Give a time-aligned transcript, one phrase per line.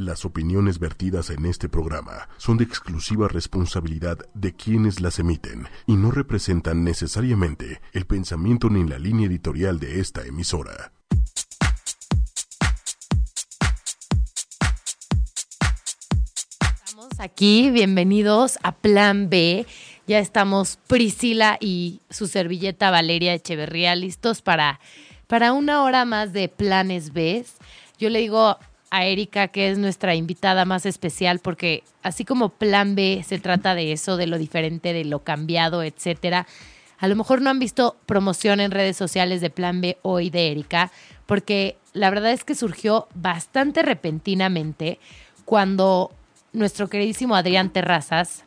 [0.00, 5.92] Las opiniones vertidas en este programa son de exclusiva responsabilidad de quienes las emiten y
[5.96, 10.94] no representan necesariamente el pensamiento ni la línea editorial de esta emisora.
[16.86, 19.66] Estamos aquí, bienvenidos a Plan B.
[20.06, 24.80] Ya estamos Priscila y su servilleta Valeria Echeverría listos para,
[25.26, 27.44] para una hora más de Planes B.
[27.98, 28.56] Yo le digo
[28.90, 33.74] a Erika, que es nuestra invitada más especial, porque así como Plan B se trata
[33.74, 36.46] de eso, de lo diferente, de lo cambiado, etcétera.
[36.98, 40.50] A lo mejor no han visto promoción en redes sociales de Plan B hoy de
[40.50, 40.90] Erika,
[41.26, 44.98] porque la verdad es que surgió bastante repentinamente
[45.44, 46.10] cuando
[46.52, 48.44] nuestro queridísimo Adrián Terrazas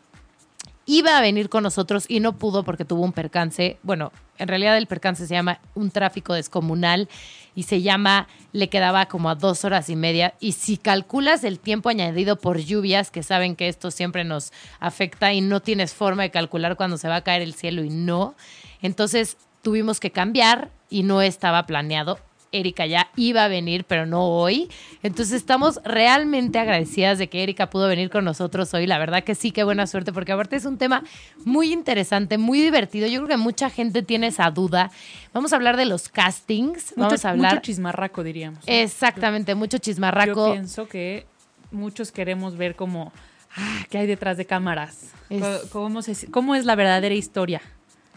[0.85, 3.77] iba a venir con nosotros y no pudo porque tuvo un percance.
[3.83, 7.07] Bueno, en realidad el percance se llama un tráfico descomunal
[7.55, 10.33] y se llama, le quedaba como a dos horas y media.
[10.39, 15.33] Y si calculas el tiempo añadido por lluvias, que saben que esto siempre nos afecta
[15.33, 18.35] y no tienes forma de calcular cuando se va a caer el cielo y no,
[18.81, 22.19] entonces tuvimos que cambiar y no estaba planeado.
[22.53, 24.69] Erika ya iba a venir, pero no hoy.
[25.01, 28.87] Entonces estamos realmente agradecidas de que Erika pudo venir con nosotros hoy.
[28.87, 31.03] La verdad que sí, qué buena suerte, porque aparte es un tema
[31.43, 33.07] muy interesante, muy divertido.
[33.07, 34.91] Yo creo que mucha gente tiene esa duda.
[35.33, 36.93] Vamos a hablar de los castings.
[36.95, 37.53] Vamos mucho, a hablar.
[37.55, 38.59] Mucho chismarraco, diríamos.
[38.65, 38.73] ¿no?
[38.73, 40.47] Exactamente, mucho chismarraco.
[40.47, 41.25] Yo pienso que
[41.71, 43.11] muchos queremos ver cómo,
[43.57, 45.11] ah, qué hay detrás de cámaras.
[45.29, 47.61] Es- Cómo, se- cómo es la verdadera historia.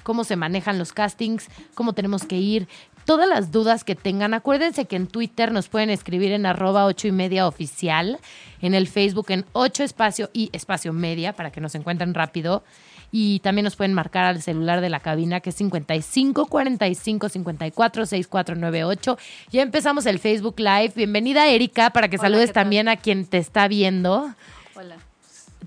[0.02, 2.68] cómo se manejan los castings, cómo tenemos que ir,
[3.06, 4.34] todas las dudas que tengan.
[4.34, 8.18] Acuérdense que en Twitter nos pueden escribir en arroba ocho y media oficial,
[8.60, 12.62] en el Facebook en ocho espacio y espacio media para que nos encuentren rápido.
[13.12, 18.04] Y también nos pueden marcar al celular de la cabina que es 55 45 54
[18.04, 19.18] 6498.
[19.52, 20.92] Ya empezamos el Facebook Live.
[20.96, 24.34] Bienvenida Erika para que Hola, saludes también a quien te está viendo.
[24.74, 24.96] Hola.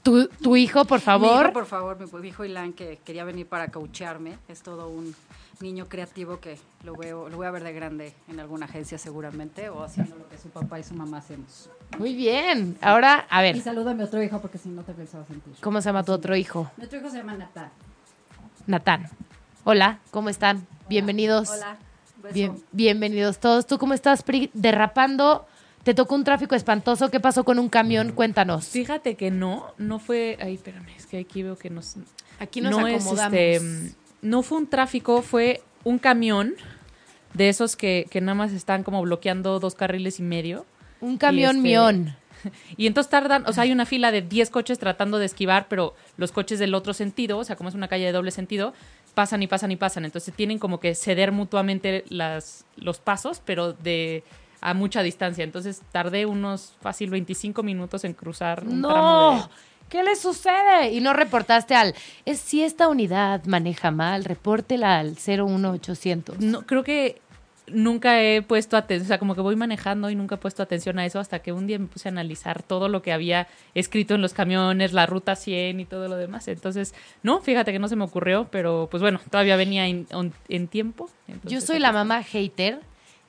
[0.03, 1.46] Tu, tu hijo, por Mi favor.
[1.46, 4.38] hijo, por favor, mi, mi hijo Ilan, que quería venir para cauchearme.
[4.50, 5.16] Es todo un
[5.62, 9.70] niño creativo que lo veo, lo voy a ver de grande en alguna agencia seguramente
[9.70, 11.70] o haciendo lo que su papá y su mamá hacemos.
[11.97, 12.78] Muy bien.
[12.81, 15.53] Ahora, a ver, Y saluda a mi otro hijo porque si no te pensaba sentir.
[15.62, 16.72] ¿cómo se llama tu otro hijo?
[16.78, 17.69] Mi otro hijo se llama Natán.
[18.68, 19.09] Natán.
[19.64, 20.66] Hola, ¿cómo están?
[20.88, 21.50] Bienvenidos.
[21.50, 21.78] Hola.
[22.34, 23.66] Bien, bienvenidos todos.
[23.66, 24.50] ¿Tú cómo estás, Pri?
[24.53, 25.46] Derrapando.
[25.84, 27.09] Te tocó un tráfico espantoso.
[27.09, 28.12] ¿Qué pasó con un camión?
[28.12, 28.68] Cuéntanos.
[28.68, 30.38] Fíjate que no, no fue.
[30.42, 31.96] Ay, espérame, es que aquí veo que nos.
[32.40, 33.34] Aquí nos no es, acomodamos.
[33.38, 33.90] este, mm,
[34.22, 36.56] no fue un tráfico, fue un camión
[37.34, 40.66] de esos que, que nada más están como bloqueando dos carriles y medio.
[41.02, 42.16] un camión este, mión.
[42.78, 45.94] Y entonces tardan, o sea, hay una fila de 10 coches tratando de esquivar, pero
[46.16, 48.74] los coches del otro sentido, o sea, como es una calle de doble sentido,
[49.13, 50.06] pasan y pasan y pasan.
[50.06, 54.24] Entonces tienen como que ceder mutuamente las, los pasos, pero de
[54.62, 55.44] a mucha distancia.
[55.44, 59.50] Entonces tardé unos fácil 25 minutos en cruzar un ¡No!
[59.89, 60.91] ¿Qué le sucede?
[60.91, 61.95] Y no reportaste al.
[62.25, 66.39] Es si esta unidad maneja mal, repórtela al 01800.
[66.39, 67.22] No, creo que
[67.72, 71.00] nunca he puesto atención, o sea, como que voy manejando y nunca he puesto atención
[71.00, 74.16] a eso hasta que un día me puse a analizar todo lo que había escrito
[74.16, 76.47] en los camiones, la ruta 100 y todo lo demás.
[76.47, 81.09] Entonces, no, fíjate que no se me ocurrió, pero pues bueno, todavía venía en, tiempo.
[81.44, 82.81] Yo soy la mamá hater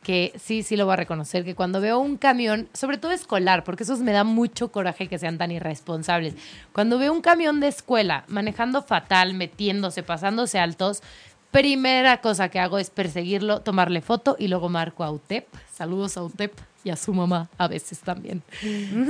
[0.03, 3.65] que sí, sí lo voy a reconocer, que cuando veo un camión, sobre todo escolar,
[3.65, 6.34] porque esos me da mucho coraje que sean tan irresponsables,
[6.72, 11.03] cuando veo un camión de escuela manejando fatal, metiéndose, pasándose altos,
[11.50, 15.47] primera cosa que hago es perseguirlo, tomarle foto y luego marco a UTEP.
[15.72, 16.53] Saludos a UTEP
[16.84, 18.43] y a su mamá a veces también.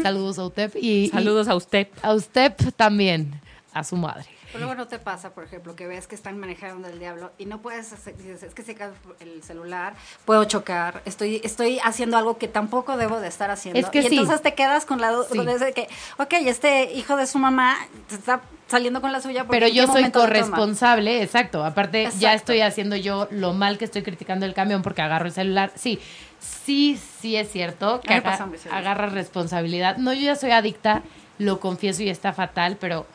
[0.03, 1.89] Saludos a UTEP y, y Saludos a usted.
[2.03, 3.41] a UTEP también,
[3.73, 4.27] a su madre.
[4.53, 7.47] Pero luego no te pasa, por ejemplo, que ves que están manejando el diablo y
[7.47, 8.91] no puedes hacer, dices, es que se cae
[9.21, 9.95] el celular,
[10.25, 13.79] puedo chocar, estoy, estoy haciendo algo que tampoco debo de estar haciendo.
[13.79, 14.17] Es que y sí.
[14.17, 15.37] entonces te quedas con la Sí.
[15.39, 15.89] duda de que,
[16.19, 17.77] ok, este hijo de su mamá
[18.11, 19.45] está saliendo con la suya.
[19.45, 21.65] porque Pero ¿en yo soy corresponsable, exacto.
[21.65, 25.33] Aparte, ya estoy haciendo yo lo mal que estoy criticando el camión porque agarro el
[25.33, 25.73] celular.
[25.75, 25.99] Sí,
[26.41, 28.77] sí, sí es cierto que A mí me aga- pasa muy seguido.
[28.77, 29.97] agarras responsabilidad.
[29.97, 31.03] No, yo ya soy adicta,
[31.39, 33.07] lo confieso y está fatal, pero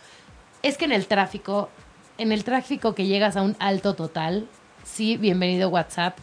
[0.65, 1.69] es que en el tráfico,
[2.17, 4.47] en el tráfico que llegas a un alto total,
[4.83, 6.17] sí, bienvenido WhatsApp.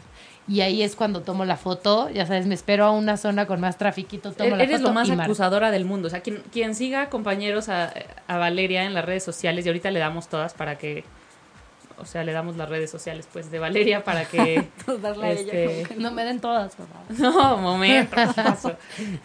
[0.49, 3.61] Y ahí es cuando tomo la foto, ya sabes, me espero a una zona con
[3.61, 6.09] más trafiquito, tomo la Eres foto lo más y acusadora del mundo.
[6.09, 7.95] O sea, quien, quien siga compañeros a,
[8.27, 11.05] a Valeria en las redes sociales, y ahorita le damos todas para que
[12.03, 14.69] o sea, le damos las redes sociales pues de Valeria para que
[15.01, 17.07] Darle a ella este, No me den todas, por favor.
[17.19, 18.17] no, momento,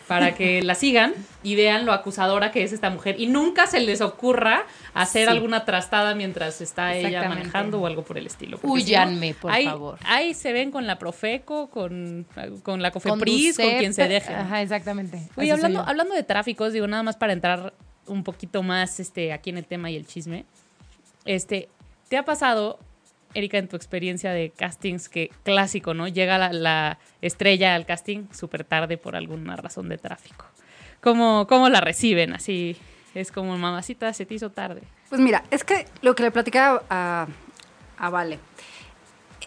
[0.07, 1.13] para que la sigan
[1.43, 5.31] y vean lo acusadora que es esta mujer y nunca se les ocurra hacer Sí.
[5.33, 8.57] alguna trastada mientras está ella manejando o algo por el estilo.
[8.57, 9.97] porque si no, Huyanme, por ahí- favor.
[10.05, 12.25] Ahí se ven con la Profeco, con,
[12.63, 14.35] con la Cofepris, con, Ducep, quien se dejen.
[14.35, 15.19] Ajá, exactamente.
[15.35, 17.73] Oye, hablando, hablando de tráficos, digo, nada más para entrar
[18.05, 20.45] un poquito más este, aquí en el tema y el chisme.
[21.25, 21.67] Este,
[22.09, 22.79] ¿te ha pasado,
[23.33, 26.07] Erika, en tu experiencia de castings, que clásico, ¿no?
[26.07, 30.45] Llega la, la estrella al casting súper tarde por alguna razón de tráfico.
[31.01, 32.33] ¿Cómo, ¿Cómo la reciben?
[32.33, 32.77] Así
[33.13, 34.81] es como, mamacita, se te hizo tarde.
[35.09, 37.27] Pues mira, es que lo que le platicaba a,
[37.97, 38.39] a Vale,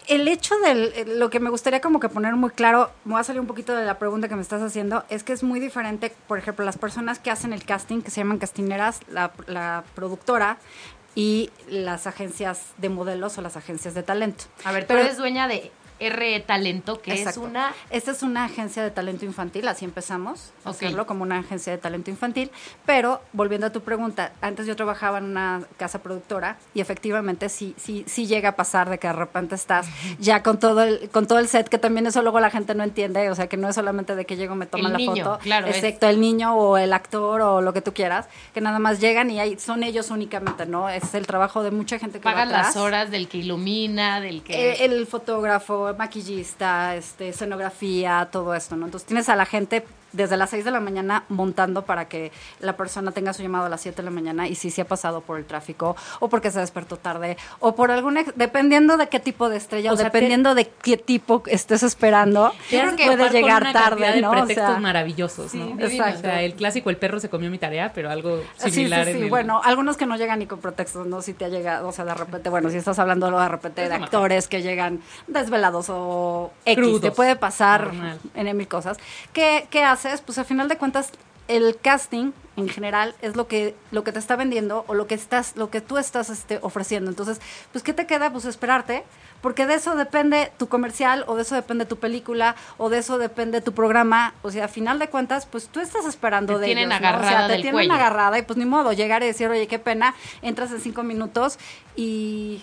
[0.07, 3.23] el hecho de lo que me gustaría como que poner muy claro, me voy a
[3.23, 6.11] salir un poquito de la pregunta que me estás haciendo, es que es muy diferente,
[6.27, 10.57] por ejemplo, las personas que hacen el casting, que se llaman castineras, la productora
[11.15, 14.45] y las agencias de modelos o las agencias de talento.
[14.63, 15.71] A ver, tú Pero- eres dueña de
[16.09, 17.41] RE Talento, que Exacto.
[17.41, 17.73] es una...
[17.89, 21.77] Esta es una agencia de talento infantil, así empezamos a hacerlo como una agencia de
[21.77, 22.51] talento infantil.
[22.85, 27.75] Pero volviendo a tu pregunta, antes yo trabajaba en una casa productora y efectivamente sí,
[27.77, 29.87] sí, sí llega a pasar de que de repente estás
[30.19, 32.83] ya con todo el, con todo el set, que también eso luego la gente no
[32.83, 35.23] entiende, o sea que no es solamente de que llego me toman El la niño,
[35.25, 38.61] foto, claro, es- excepto el niño o el actor o lo que tú quieras, que
[38.61, 40.89] nada más llegan y ahí son ellos únicamente, ¿no?
[40.89, 44.41] Es el trabajo de mucha gente que va Pagas las horas del que ilumina, del
[44.43, 44.71] que...
[44.71, 48.85] Eh, El, fotógrafo, maquillista, este, escenografía, todo esto, ¿no?
[48.85, 52.75] Entonces tienes a la gente desde las 6 de la mañana montando para que la
[52.77, 55.21] persona tenga su llamado a las 7 de la mañana y si se ha pasado
[55.21, 59.19] por el tráfico o porque se despertó tarde o por algún ex- dependiendo de qué
[59.19, 63.73] tipo de estrella O o, sea, dependiendo de qué tipo estés esperando puede llegar una
[63.73, 64.29] tarde, de ¿no?
[64.29, 65.79] O pretextos sea, maravillosos, Sí, ¿no?
[65.83, 66.19] Exacto.
[66.19, 69.05] O sea, el clásico, el perro se comió mi tarea, pero algo Sí, sí, similar
[69.05, 69.11] sí.
[69.11, 71.21] en el- Bueno, algunos que no llegan ni con pretextos, ¿no?
[71.21, 73.89] Si te ha llegado, o sea, de repente, bueno, si estás hablando de repente Es
[73.89, 77.01] de actores que llegan desvelados o X, Crudos.
[77.01, 78.19] te puede pasar Normal.
[78.35, 78.97] en mil cosas.
[79.33, 80.00] ¿Qué, ¿Qué haces?
[80.25, 81.11] Pues al final de cuentas,
[81.47, 85.15] el casting en general es lo que lo que te está vendiendo o lo que
[85.15, 89.03] estás lo que tú estás este, ofreciendo entonces pues qué te queda pues esperarte
[89.41, 93.17] porque de eso depende tu comercial o de eso depende tu película o de eso
[93.17, 96.65] depende tu programa o sea a final de cuentas pues tú estás esperando Te de
[96.67, 97.07] tienen ellos, ¿no?
[97.07, 97.93] o agarrada sea te del tienen cuello.
[97.93, 101.57] agarrada y pues ni modo llegar y decir oye qué pena entras en cinco minutos
[101.95, 102.61] y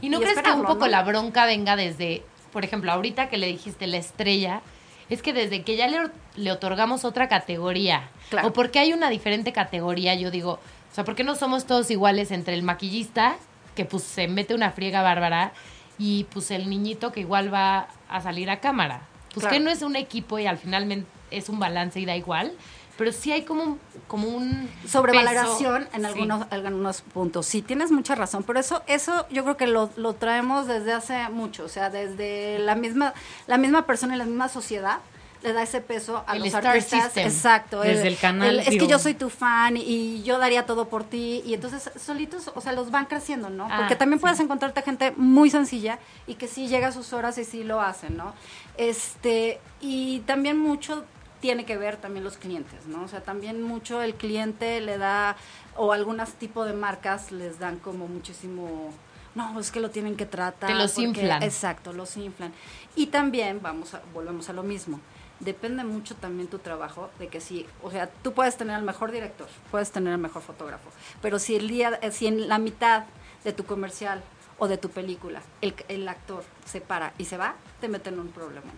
[0.00, 0.88] ¿Y no y crees que un poco ¿no?
[0.88, 2.22] la bronca venga desde,
[2.52, 4.62] por ejemplo, ahorita que le dijiste la estrella,
[5.10, 8.48] es que desde que ya le, le otorgamos otra categoría, Claro.
[8.48, 11.90] o porque hay una diferente categoría, yo digo, o sea, ¿por qué no somos todos
[11.90, 13.36] iguales entre el maquillista,
[13.74, 15.52] que pues se mete una friega bárbara,
[15.98, 19.02] y pues el niñito que igual va a salir a cámara?
[19.34, 19.54] Pues Claro.
[19.54, 22.52] que no es un equipo y al final es un balance y da igual,
[22.98, 25.96] pero sí hay como un, como un sobrevaloración peso.
[25.96, 26.06] en Sí.
[26.06, 27.46] algunos, algunos puntos.
[27.46, 31.28] Sí, tienes mucha razón, pero eso, eso yo creo que lo, lo traemos desde hace
[31.28, 33.14] mucho, o sea, desde la misma,
[33.46, 34.98] la misma persona y la misma sociedad
[35.42, 37.04] le da ese peso a El los star artistas.
[37.04, 37.26] system.
[37.26, 37.80] Exacto.
[37.80, 41.42] Desde el canal, es que yo soy tu fan y, yo daría todo por ti.
[41.46, 43.66] Y entonces solitos, o sea, los van creciendo, ¿no?
[43.70, 47.38] Ah, Porque también puedes encontrarte gente muy sencilla y que sí llega a sus horas
[47.38, 48.34] y sí lo hacen, ¿no?
[48.76, 51.04] Este, y también mucho
[51.40, 53.02] tiene que ver también los clientes, ¿no?
[53.02, 55.36] O sea, también mucho el cliente le da,
[55.76, 58.90] o algunos tipos de marcas les dan como muchísimo,
[59.34, 60.68] no, es que lo tienen que tratar.
[60.70, 61.42] Te los porque- inflan.
[61.42, 62.52] Exacto, los inflan.
[62.94, 65.00] Y también, vamos a, volvemos a lo mismo,
[65.40, 69.10] depende mucho también tu trabajo de que si, o sea, tú puedes tener al mejor
[69.10, 70.90] director, puedes tener al mejor fotógrafo,
[71.20, 73.04] pero si el día, eh, si en la mitad
[73.44, 74.22] de tu comercial
[74.58, 78.20] o de tu película el, el actor se para y se va, te meten en
[78.20, 78.70] un problema.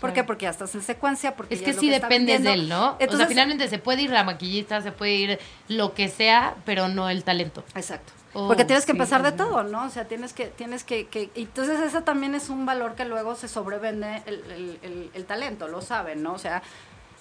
[0.00, 0.24] ¿Por qué?
[0.24, 2.68] Porque ya estás en secuencia, porque Es que sí está dependes de él.
[2.68, 2.90] ¿no?
[2.90, 6.54] o Entonces, sea, finalmente se puede ir la maquillista, se puede ir lo que sea,
[6.64, 7.64] pero no el talento.
[7.74, 8.12] Exacto.
[8.38, 9.84] Oh, Porque tienes que sí, empezar de todo, ¿no?
[9.86, 13.06] O sea, tienes que, tienes que, que, y entonces eso también es un valor que
[13.06, 16.34] luego se sobrevende el, el, el- el talento, lo saben, ¿no?
[16.34, 16.62] O sea,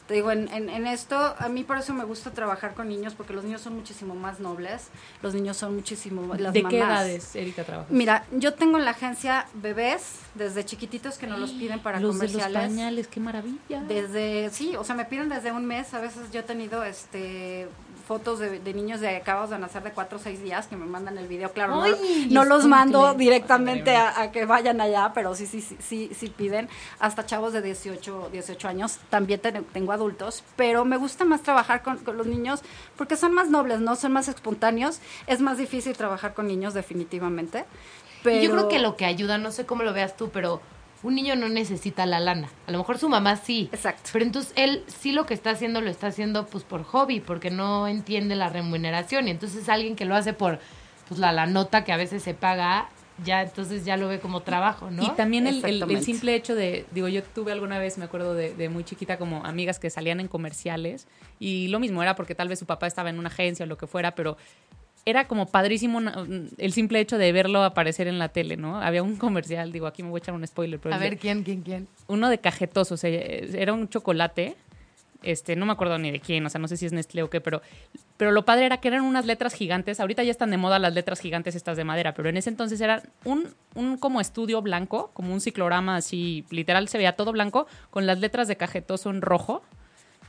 [0.08, 3.16] te digo, en, en, en esto, a mí por eso me gusta trabajar con niños,
[3.16, 4.90] porque los niños son muchísimo más nobles,
[5.24, 6.70] los niños son muchísimo, las ¿De mamás.
[6.72, 7.90] qué edades, Erika, trabajas?
[7.92, 12.20] Mira, yo tengo en la agencia bebés, desde chiquititos que nos los piden para los
[12.20, 12.70] de los comerciales.
[12.70, 13.82] pañales, qué maravilla.
[13.88, 15.92] Desde, sí, o sea, me piden desde un mes.
[15.96, 17.68] A veces yo he tenido este
[18.08, 20.86] fotos de, de niños de acabados de nacer de cuatro o seis días que me
[20.86, 21.52] mandan el video.
[21.52, 25.62] Claro, no, Ay, no los mando directamente a, a que vayan allá, pero sí, sí,
[25.62, 26.70] sí, sí, sí piden.
[27.00, 29.00] Hasta chavos de 18, 18 años.
[29.10, 32.62] También ten- tengo adultos, pero me gusta más trabajar con, con los niños
[32.96, 33.96] porque son más nobles, ¿no?
[33.96, 35.00] Son más espontáneos.
[35.28, 37.66] Es más difícil trabajar con niños, definitivamente.
[38.24, 38.38] Pero...
[38.42, 40.62] Y yo creo que lo que ayuda, no sé cómo lo veas tú, pero
[41.06, 42.50] un niño no necesita la lana.
[42.68, 43.70] A lo mejor su mamá sí.
[43.72, 44.10] Exacto.
[44.12, 47.52] Pero entonces él sí lo que está haciendo lo está haciendo pues por hobby, porque
[47.52, 49.28] no entiende la remuneración.
[49.28, 50.60] Y entonces alguien que lo hace por
[51.08, 52.90] pues la, la nota que a veces se paga,
[53.24, 55.04] ya entonces ya lo ve como trabajo, ¿no?
[55.04, 58.56] Y también el, el- simple hecho de, digo, yo tuve alguna vez, me acuerdo de,
[58.56, 61.08] de muy chiquita, como amigas que salían en comerciales
[61.40, 63.78] y lo mismo era porque tal vez su papá estaba en una agencia o lo
[63.78, 64.36] que fuera, pero
[65.06, 66.02] era como padrísimo
[66.58, 68.82] el simple hecho de verlo aparecer en la tele, ¿no?
[68.82, 71.44] Había un comercial, digo, aquí me voy a echar un spoiler, pero A ver, ¿quién,
[71.44, 71.88] quién, quién?
[72.08, 74.56] uno de cajetoso, o sea, era un chocolate,
[75.22, 77.30] este, no me acuerdo ni de quién, o sea, no sé si es Nestlé o
[77.30, 77.62] qué, pero,
[78.18, 80.94] pero lo padre era que eran unas letras gigantes, ahorita ya están de moda las
[80.94, 85.12] letras gigantes estas de madera, pero en ese entonces eran un, un como estudio blanco,
[85.14, 89.22] como un ciclorama así, literal se veía todo blanco, con las letras de cajetoso en
[89.22, 89.62] rojo.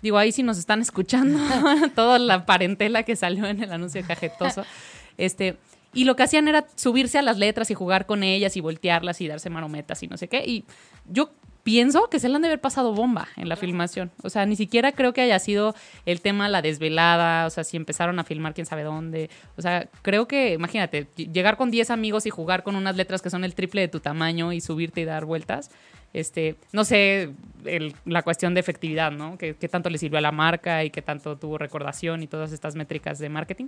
[0.02, 1.38] Digo, ahí sí nos están escuchando
[1.94, 4.64] toda la parentela que salió en el anuncio de cajetoso.
[5.18, 5.56] Este,
[5.94, 9.22] y lo que hacían era subirse a las letras y jugar con ellas y voltearlas
[9.22, 10.44] y darse marometas y no sé qué.
[10.44, 10.64] Y
[11.06, 11.30] yo
[11.62, 14.10] pienso que se le han de haber pasado bomba en la filmación.
[14.22, 15.74] O sea, ni siquiera creo que haya sido
[16.04, 19.30] el tema la desvelada, o sea, si empezaron a filmar quién sabe dónde.
[19.56, 23.22] O sea, creo que, imagínate, ll- llegar con 10 amigos y jugar con unas letras
[23.22, 25.70] que son el triple de tu tamaño y subirte y dar vueltas.
[26.16, 27.30] Este, no sé,
[27.66, 29.36] el- la cuestión de efectividad, ¿no?
[29.36, 32.52] ¿Qué, qué tanto le sirvió a la marca y qué tanto tuvo recordación y todas
[32.52, 33.66] estas métricas de marketing.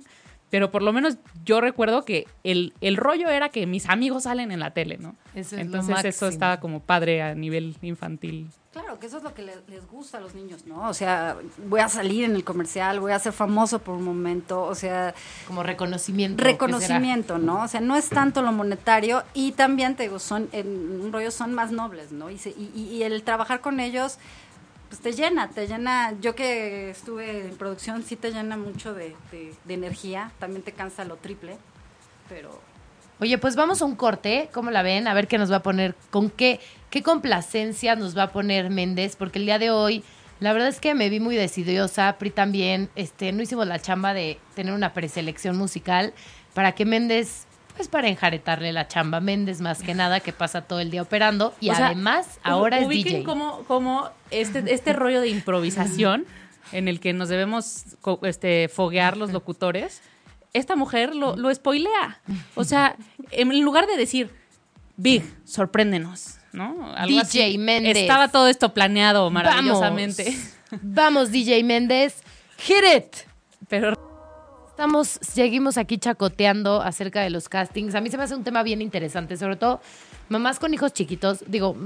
[0.49, 4.51] Pero por lo menos yo recuerdo que el, el rollo era que mis amigos salen
[4.51, 5.15] en la tele, ¿no?
[5.35, 8.49] Eso es lo Entonces eso estaba como padre a nivel infantil.
[8.73, 10.89] Claro, que eso es lo que le- les gusta a los niños, ¿no?
[10.89, 11.37] O sea,
[11.69, 15.15] voy a salir en el comercial, voy a ser famoso por un momento, o sea,
[15.47, 16.45] Como reconocimiento.
[16.45, 17.63] reconocimiento, ¿no?
[17.63, 21.31] O sea, no es tanto lo monetario y también, te digo, son, en un rollo
[21.31, 22.29] son más nobles, ¿no?
[22.29, 24.19] Y, se- y, y- y el trabajar con ellos,
[24.91, 29.17] pues te llena, te llena, yo que estuve en producción, sí te llena mucho de,
[29.33, 31.57] de- de energía, también te cansa lo triple,
[32.29, 32.61] pero...
[33.21, 35.09] Oye, pues vamos a un corte, ¿cómo la ven?
[35.09, 38.71] A ver qué nos va a poner, con qué, qué complacencia nos va a poner
[38.71, 40.03] Méndez, porque el día de hoy,
[40.41, 44.15] la verdad es que me vi muy decidiosa, Pri también, este, no hicimos la chamba
[44.15, 46.15] de tener una preselección musical
[46.55, 50.81] para que Méndez, pues para enjaretarle la chamba, Méndez más que nada, que pasa todo
[50.81, 53.25] el día operando, y O sea, además ahora es DJ.
[53.25, 56.27] como, como este, este rollo de improvisación
[56.73, 60.03] en el que nos debemos este, foguear los locutores,
[60.53, 62.21] esta mujer lo, lo spoilea.
[62.55, 62.97] O sea,
[63.31, 64.31] en lugar de decir,
[64.97, 66.93] Big, sorpréndenos, ¿no?
[66.95, 67.59] Algo DJ así.
[67.59, 67.97] Méndez.
[67.97, 70.25] Estaba todo esto planeado maravillosamente.
[70.71, 72.23] Vamos, Vamos, DJ Méndez,
[72.59, 73.17] hit it.
[73.69, 73.95] Pero
[74.79, 77.97] Estamos, seguimos aquí chacoteando acerca de los castings.
[77.97, 79.81] A mí se me hace un tema bien interesante, sobre todo
[80.29, 81.43] mamás con hijos chiquitos.
[81.49, 81.77] Digo,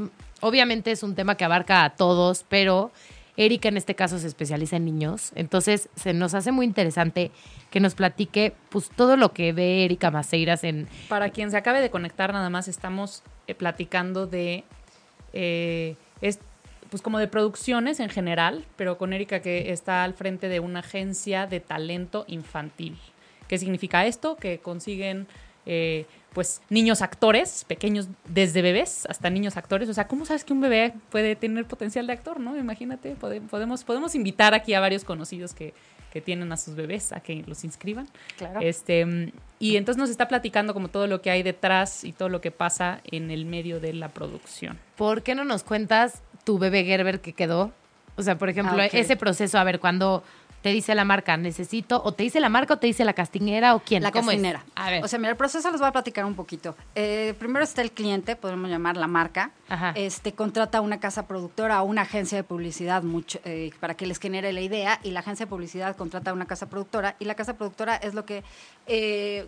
[0.41, 2.93] obviamente es un tema que abarca a todos, pero
[3.37, 5.33] Erika en este caso se especializa en niños.
[5.35, 7.31] Entonces se nos hace muy interesante
[7.71, 11.81] que nos platique pues todo lo que ve Erika Maceiras en Para quien se acabe
[11.81, 14.65] de conectar, nada más estamos eh, platicando de.
[15.33, 16.39] eh, es,
[16.91, 20.81] pues como de producciones en general, pero con Erika que está al frente de una
[20.81, 22.99] agencia de talento infantil.
[23.49, 24.37] ¿Qué significa esto?
[24.37, 25.27] Que consiguen.
[25.65, 29.89] eh, pues niños actores, pequeños desde bebés hasta niños actores.
[29.89, 32.57] O sea, ¿cómo sabes que un bebé puede tener potencial de actor, no?
[32.57, 35.75] Imagínate, pode- podemos, podemos invitar aquí a varios conocidos que,
[36.13, 38.09] que tienen a sus bebés a que los inscriban.
[38.39, 38.61] Claro.
[38.61, 42.41] Este, y entonces nos está platicando como todo lo que hay detrás y todo lo
[42.41, 44.79] que pasa en el medio de la producción.
[44.97, 47.73] ¿Por qué no nos cuentas tu bebé Gerber que quedó?
[48.17, 50.23] O sea, por ejemplo, Ah, ese proceso, a ver, cuando
[50.63, 53.75] te dice la marca, necesito, o te dice la marca o te dice la castinera
[53.75, 54.03] o quién.
[54.03, 54.37] La ¿Cómo es?
[54.37, 54.65] castinera.
[54.77, 55.05] A ver.
[55.05, 56.77] O sea, mira, el proceso les voy a platicar un poquito.
[56.95, 59.51] Eh, primero está el cliente, podemos llamar la marca.
[59.69, 59.93] Ajá.
[59.97, 64.19] Este contrata una casa productora o una agencia de publicidad mucho, eh, para que les
[64.19, 67.55] genere la idea y la agencia de publicidad contrata una casa productora y la casa
[67.55, 68.45] productora es lo que
[68.87, 69.47] eh,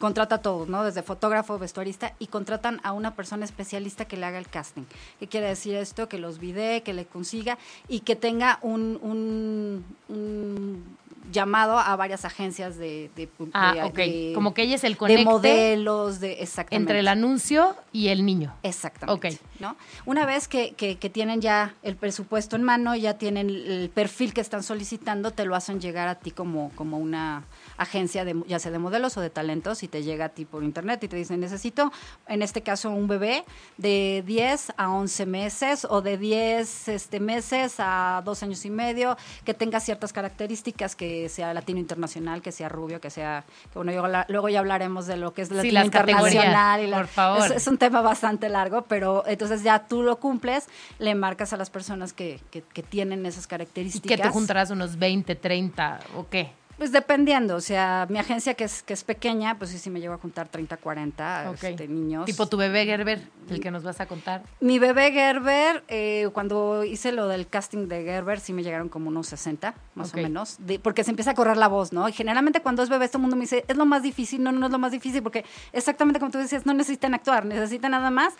[0.00, 0.82] contrata a todos, ¿no?
[0.82, 4.82] Desde fotógrafo, vestuarista y contratan a una persona especialista que le haga el casting.
[5.20, 6.08] ¿Qué quiere decir esto?
[6.08, 10.98] Que los videe, que le consiga y que tenga un, un- un
[11.32, 13.94] llamado a varias agencias de, de, Ah, de- ok.
[13.94, 16.76] de- Como que ella es el de conecte modelos, de exactamente.
[16.76, 18.52] entre el anuncio y el niño.
[18.64, 19.28] Exactamente.
[19.28, 19.40] Ok.
[19.60, 19.76] ¿no?
[20.06, 24.32] Una vez que, que- que tienen ya el presupuesto en mano, ya tienen el perfil
[24.34, 27.44] que están solicitando, te lo hacen llegar a ti como, como una
[27.82, 30.62] agencia, de, ya sea de modelos o de talentos, y te llega a ti por
[30.62, 31.90] internet y te dicen, necesito,
[32.28, 33.44] en este caso, un bebé
[33.78, 39.16] de 10 a 11 meses o de 10 este, meses a 2 años y medio,
[39.44, 43.92] que tenga ciertas características, que sea latino internacional, que sea rubio, que sea, que bueno,
[43.92, 46.82] yo la- luego ya hablaremos de lo que es Sí, latino internacional.
[46.82, 47.46] y la- por favor.
[47.46, 50.66] es- es un tema bastante largo, pero entonces ya tú lo cumples,
[50.98, 54.16] le marcas a las personas que, que, que tienen esas Y características.
[54.16, 56.52] que te juntarás unos 20, 30, ¿o qué?
[56.80, 60.00] Pues dependiendo, o sea, mi agencia que es, que es pequeña, pues sí, sí me
[60.00, 61.62] llevo a juntar 30, 40 Ok.
[61.64, 62.24] este, niños.
[62.24, 63.20] Tipo tu bebé Gerber,
[63.50, 64.44] el que nos vas a contar.
[64.60, 69.08] Mi bebé Gerber, eh, cuando hice lo del casting de Gerber, sí me llegaron como
[69.10, 72.08] unos 60, más o menos, de- porque se empieza a correr la voz, ¿no?
[72.08, 74.50] Y generalmente cuando es bebé, todo el mundo me dice, es lo más difícil, no,
[74.50, 75.44] no es lo más difícil, porque
[75.74, 78.32] exactamente como tú decías, no necesitan actuar, necesitan nada más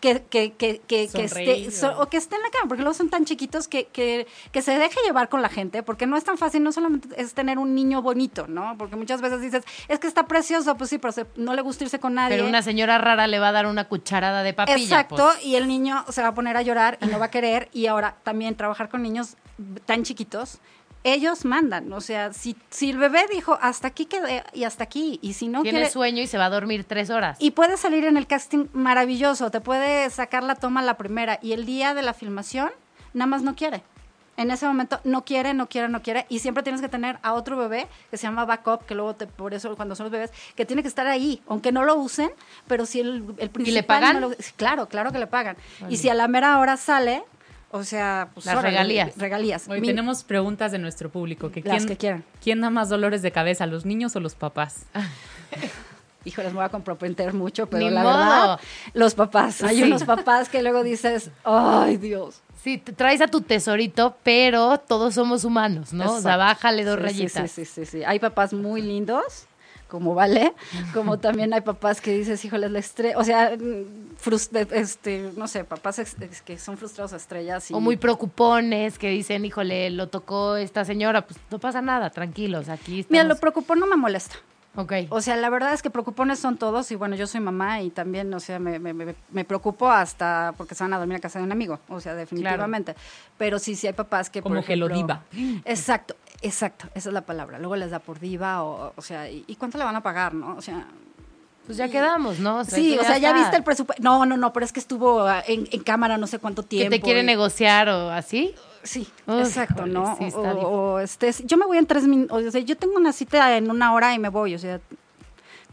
[0.00, 2.82] que, que, que, que, que esté, so- o- o que esté en la cama, porque
[2.82, 6.16] luego son tan chiquitos que, que, que se deje llevar con la gente, porque no
[6.16, 8.76] es tan fácil, no solamente es tener un niño bonito, ¿no?
[8.78, 11.84] Porque muchas veces dices, es que está precioso, pues sí, pero se- no le gusta
[11.84, 12.36] irse con nadie.
[12.36, 14.76] Pero una señora rara le va a dar una cucharada de papilla.
[14.78, 15.44] Exacto, pues.
[15.44, 17.68] y el niño se va a poner a llorar y no va a querer.
[17.72, 19.36] Y ahora también trabajar con niños
[19.86, 20.58] tan chiquitos,
[21.12, 21.92] ellos mandan.
[21.92, 25.48] O sea, si, si el bebé dijo hasta aquí quedé y hasta aquí, y si
[25.48, 25.92] no Tiene quiere.
[25.92, 27.36] sueño y se va a dormir tres horas.
[27.40, 31.52] Y puede salir en el casting maravilloso, te puede sacar la toma la primera y
[31.52, 32.70] el día de la filmación
[33.14, 33.82] nada más no quiere.
[34.38, 37.32] En ese momento no quiere, no quiere, no quiere y siempre tienes que tener a
[37.32, 40.30] otro bebé que se llama backup, que luego te, por eso cuando son los bebés,
[40.54, 42.30] que tiene que estar ahí, aunque no lo usen,
[42.66, 43.84] pero si el, el principal...
[43.86, 44.20] pagan?
[44.20, 45.56] no lo- claro, claro que le pagan.
[45.88, 47.24] Y si a la mera hora sale,
[47.76, 49.16] o sea, pues Las órale, regalías.
[49.16, 49.68] Regalías.
[49.68, 51.50] Hoy Mi- tenemos preguntas de nuestro público.
[51.50, 52.24] Que Las quién, que quieran.
[52.42, 54.86] ¿Quién da más dolores de cabeza, los niños o los papás?
[56.24, 58.18] Híjoles, me voy a comprometer mucho, pero Ni la modo.
[58.18, 58.60] verdad,
[58.94, 59.62] los papás.
[59.62, 59.82] Hay Sí.
[59.84, 62.40] unos papás que luego dices, ay Dios.
[62.64, 66.04] Sí, te traes a tu tesorito, pero todos somos humanos, ¿no?
[66.04, 66.38] O sea, Exacto.
[66.38, 67.50] bájale dos Sí, rayitas.
[67.52, 68.04] Sí, sí, sí, sí.
[68.04, 69.46] Hay papás muy lindos,
[69.88, 70.52] como vale,
[70.94, 75.46] como también hay papás que dices, híjole, la estrella, o sea, mm, frus- este, no
[75.48, 76.00] sé, papás
[76.44, 77.70] que son frustrados a estrellas.
[77.70, 81.26] Y, O muy preocupones que dicen, híjole, lo tocó esta señora.
[81.26, 83.10] Pues no pasa nada, tranquilos, aquí estamos.
[83.10, 84.36] Mira, lo preocupón no me molesta.
[84.76, 84.92] Ok.
[85.08, 87.90] O sea, la verdad es que preocupones son todos y bueno, yo soy mamá y
[87.90, 91.44] también, o sea, me, me, preocupo hasta porque se van a dormir a casa de
[91.44, 92.94] un amigo, o sea, definitivamente.
[93.38, 95.22] Pero sí, sí hay papás que, por Como que lo diva.
[95.64, 97.58] Exacto, exacto, esa es la palabra.
[97.58, 100.34] Luego les da por diva o, o sea, ¿y, y cuánto le van a pagar,
[100.34, 100.56] no?
[100.56, 100.86] O sea...
[101.66, 102.64] Pues ya quedamos, ¿no?
[102.64, 104.02] sí, eso o sea, ya viste el presupuesto.
[104.02, 106.68] No, no, no, pero es que estuvo ah, en, en cámara no sé cuánto Que
[106.68, 106.90] tiempo.
[106.90, 108.54] te quiere y- negociar o así.
[108.84, 110.16] Sí, exacto, ¿no?
[110.16, 112.94] sí o, o- o, este, yo me voy en tres minutos, o sea, yo tengo
[112.96, 114.78] una cita en una hora y me voy, o sea,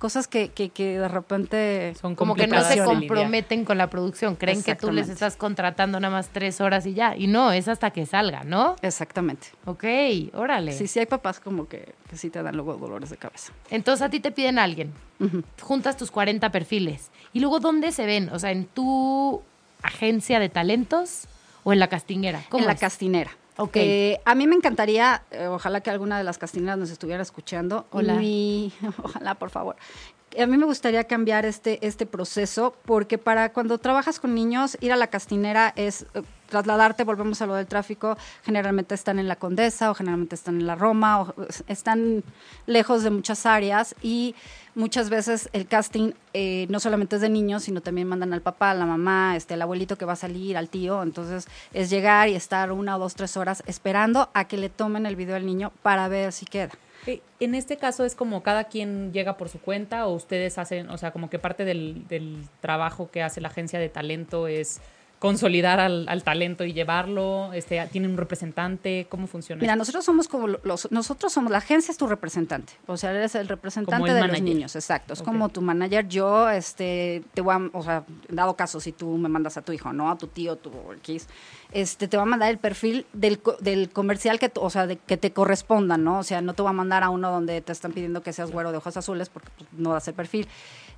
[0.04, 1.94] cosas que, que, que de repente...
[1.96, 4.36] Son Como que no se comprometen con la producción.
[4.36, 7.16] Creen que tú les estás contratando nada más tres horas y ya.
[7.16, 8.76] Y no, es hasta que salga, ¿no?
[8.82, 9.48] Exactamente.
[9.64, 9.86] Ok,
[10.34, 10.74] órale.
[10.74, 13.54] Sí, sí hay papás como que, que sí te dan luego dolores de cabeza.
[13.70, 14.92] Entonces a ti te piden a alguien.
[15.62, 17.10] Juntas tus 40 perfiles.
[17.32, 18.28] Y luego, ¿dónde se ven?
[18.34, 19.42] O sea, ¿en tu
[19.84, 21.30] agencia de talentos
[21.64, 22.44] o en la castinguera?
[22.50, 23.32] ¿Cómo en la castinera.
[23.58, 23.76] Ok.
[23.76, 27.86] Eh, a mí me encantaría, eh, ojalá que alguna de las castineras nos estuviera escuchando.
[27.92, 28.16] Hola.
[28.16, 28.72] Mi-
[29.04, 29.76] ojalá, por favor.
[30.40, 34.92] A mí me gustaría cambiar este, este proceso porque para cuando trabajas con niños, ir
[34.92, 39.38] a la castinera es eh, trasladarte, volvemos a lo del tráfico, generalmente están en la
[39.38, 41.34] Condesa o generalmente están en la Roma o
[41.68, 42.24] están
[42.68, 44.36] lejos de muchas áreas y
[44.76, 48.72] muchas veces el casting eh, no solamente es de niños, sino también mandan al papá,
[48.72, 51.02] a la mamá, este, el abuelito que va a salir, al tío.
[51.02, 55.08] Entonces es llegar y estar una o dos, tres horas esperando a que le tomen
[55.08, 56.72] el video al niño para ver si queda.
[57.40, 60.98] En este caso es como cada quien llega por su cuenta o ustedes hacen, o
[60.98, 64.80] sea, como que parte del, del trabajo que hace la agencia de talento es
[65.24, 69.62] consolidar al, al talento y llevarlo, este, tienen un representante, ¿cómo funciona?
[69.62, 69.80] Mira, esto?
[69.80, 73.48] nosotros somos como los, nosotros somos, la agencia es tu representante, o sea, eres el
[73.48, 74.44] representante el de manager.
[74.44, 78.58] los niños, exacto, es como tu manager, yo, este, te voy a, o sea, dado
[78.58, 80.12] caso, si tú me mandas a tu hijo, ¿no?
[80.12, 81.30] A tu tío, tu X,
[81.72, 85.16] este, te va a mandar el perfil del, del comercial que, o sea, de, que
[85.16, 86.20] te corresponda, ¿no?
[86.20, 88.52] O sea, no te va a mandar a uno donde te están pidiendo que seas
[88.52, 90.50] güero de ojos azules porque pues, no das el perfil.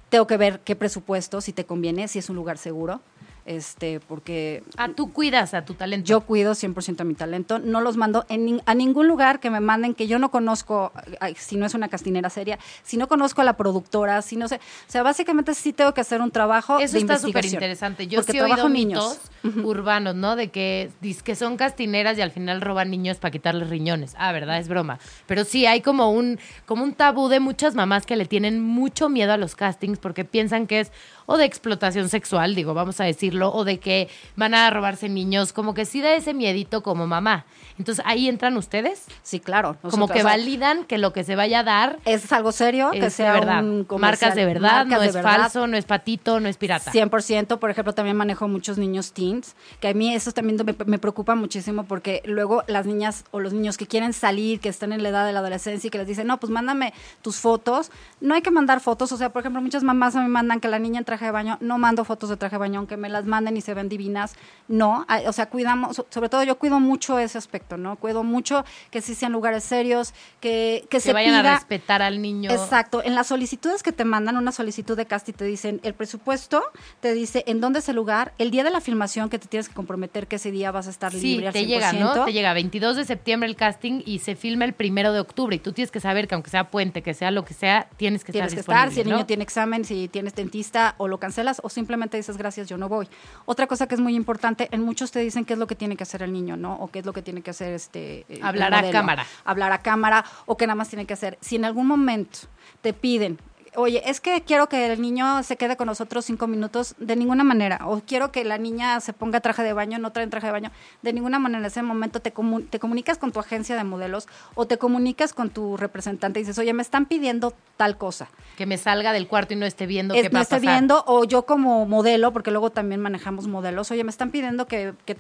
[0.10, 3.02] Tengo que ver qué presupuesto, si te conviene, si es un lugar seguro,
[3.46, 6.08] este, porque Ah, tú cuidas a tu talento.
[6.08, 7.60] yo cuido 100% a mi talento.
[7.60, 10.92] No los mando en a ningún lugar que me manden que yo no conozco,
[11.38, 14.56] si no es una castinera seria, si no conozco a la productora, si no sé.
[14.56, 18.08] O sea, básicamente sí tengo que hacer un trabajo Eso de está súper interesante.
[18.08, 19.20] Yo porque sí he oído trabajo niños.
[19.44, 20.36] mitos urbanos, ¿no?
[20.36, 20.90] De que,
[21.24, 24.16] que son castineras y al final roban niños para quitarles riñones.
[24.18, 24.58] Ah, ¿verdad?
[24.58, 25.00] Es broma.
[25.28, 29.08] Pero sí, hay como un, como un tabú de muchas mamás que le tienen mucho
[29.10, 30.92] miedo a los castings porque piensan que es
[31.26, 35.54] o de explotación sexual, digo, vamos a decirlo, o de que van a robarse niños,
[35.54, 37.46] como que sí da ese miedito como mamá.
[37.78, 39.76] Entonces, ahí entran ustedes, Sí, claro.
[39.82, 43.34] como que validan que lo que se vaya a dar Es algo serio, que sea
[43.34, 43.64] de verdad.
[43.64, 45.38] un Marcas de verdad, marcas no de es verdad.
[45.42, 46.92] falso, no es patito, no es pirata.
[46.94, 51.00] 100%, por ejemplo, también manejo muchos niños teens, que a mí eso también me, me
[51.00, 55.04] preocupa muchísimo porque luego las niñas o los niños que quieren salir, que están en
[55.04, 58.36] la edad de la adolescencia y que les dicen, no, pues mándame tus fotos, no
[58.36, 61.00] hay que mandar fotos, o sea, por ejemplo, muchas mamás me mandan que la niña
[61.00, 63.56] en traje de baño, no mando fotos de traje de baño, aunque me las manden
[63.56, 64.36] y se ven divinas,
[64.68, 67.96] no, o sea, cuidamos, sobre todo yo cuido mucho ese aspecto, ¿no?
[67.96, 72.52] Cuido mucho que sí sean lugares serios, que, que, se vayan a respetar al niño.
[72.52, 76.64] Exacto, en las solicitudes que te mandan, una solicitud de casting te dicen el presupuesto,
[77.00, 79.70] te dice en dónde es el lugar, el día de la filmación que te tienes
[79.70, 82.26] que comprometer que ese día vas a estar libre al te llega, ¿no?
[82.26, 85.60] Te llega 22 de septiembre el casting y se filma el primero de octubre y
[85.60, 88.32] tú tienes que saber que aunque sea puente, que sea lo que sea, tienes que
[88.32, 91.62] tienes estar que estar, si el niño tiene examen, si tienes dentista o lo cancelas
[91.64, 93.08] o simplemente dices gracias, yo no voy.
[93.46, 95.96] Otra cosa que es muy importante, en muchos te dicen qué es lo que tiene
[95.96, 96.76] que hacer el niño, ¿no?
[96.76, 99.26] O qué es lo que tiene que hacer este hablar a cámara.
[99.44, 101.38] Hablar a cámara o qué nada más tiene que hacer.
[101.42, 102.40] Si en algún momento
[102.82, 103.40] te piden
[103.78, 107.44] oye, es que quiero que el niño se quede con nosotros cinco minutos, de ninguna
[107.44, 107.80] manera.
[107.86, 110.72] O quiero que la niña se ponga traje de baño, no trae traje de baño,
[111.02, 111.60] de ninguna manera.
[111.60, 112.34] En ese momento te,
[112.70, 116.58] te comunicas con tu agencia de modelos o te comunicas con tu representante y dices,
[116.58, 118.30] oye, me están pidiendo tal cosa.
[118.58, 121.46] Que me salga del cuarto y no esté viendo qué va esté viendo, o yo
[121.46, 125.16] como modelo, porque luego también manejamos modelos, oye, me están pidiendo que, que,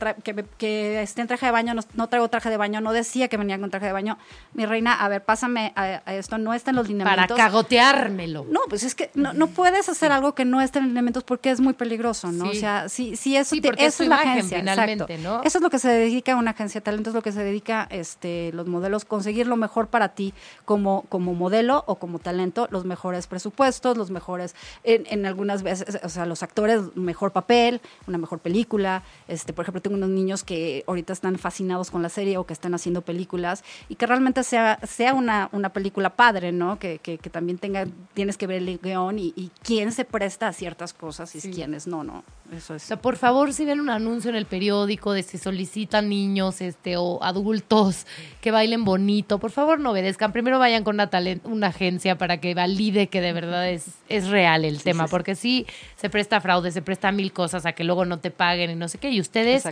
[0.58, 3.60] que, esté en traje de baño, no, traigo traje de baño, no decía que venía
[3.60, 4.18] con traje de baño.
[4.54, 7.38] Mi reina, a ver, pásame a, esto, no está en los lineamientos.
[7.38, 8.45] Para cagoteármelo.
[8.50, 11.52] No, pues es que no, no puedes hacer algo que no esté en lineamientos porque
[11.52, 12.50] es muy peligroso, ¿no?
[12.50, 15.42] O sea, si, si eso, eso es la agencia, finalmente, ¿no?
[15.44, 17.88] Eso es lo que se dedica a una agencia de talentos, lo que se dedica
[17.90, 20.34] este, los modelos, conseguir lo mejor para ti
[20.66, 26.10] como, como modelo o como talento los mejores presupuestos, los mejores, en, algunas veces, o
[26.10, 29.04] sea, los actores, mejor papel, una mejor película.
[29.28, 32.54] Este, por ejemplo, tengo unos niños que ahorita están fascinados con la serie o que
[32.54, 36.80] están haciendo películas y que realmente sea, sea una, una película padre, ¿no?
[36.80, 37.86] Que, que, también tenga,
[38.36, 41.88] tienes que ver el guion y, y quién se presta a ciertas cosas y quiénes
[41.88, 42.24] no, ¿no?
[42.52, 42.84] Eso es.
[42.84, 46.62] O sea, por favor, si ven un anuncio en el periódico de si solicitan niños
[46.62, 48.06] este, o adultos
[48.42, 50.32] que bailen bonito, por favor no obedezcan.
[50.32, 51.10] Primero vayan con una,
[51.44, 55.66] una agencia para que valide que de verdad es, es real el tema, porque sí
[55.96, 58.88] se presta fraude, se presta mil cosas a que luego no te paguen y no
[58.88, 59.10] sé qué.
[59.10, 59.66] Y ustedes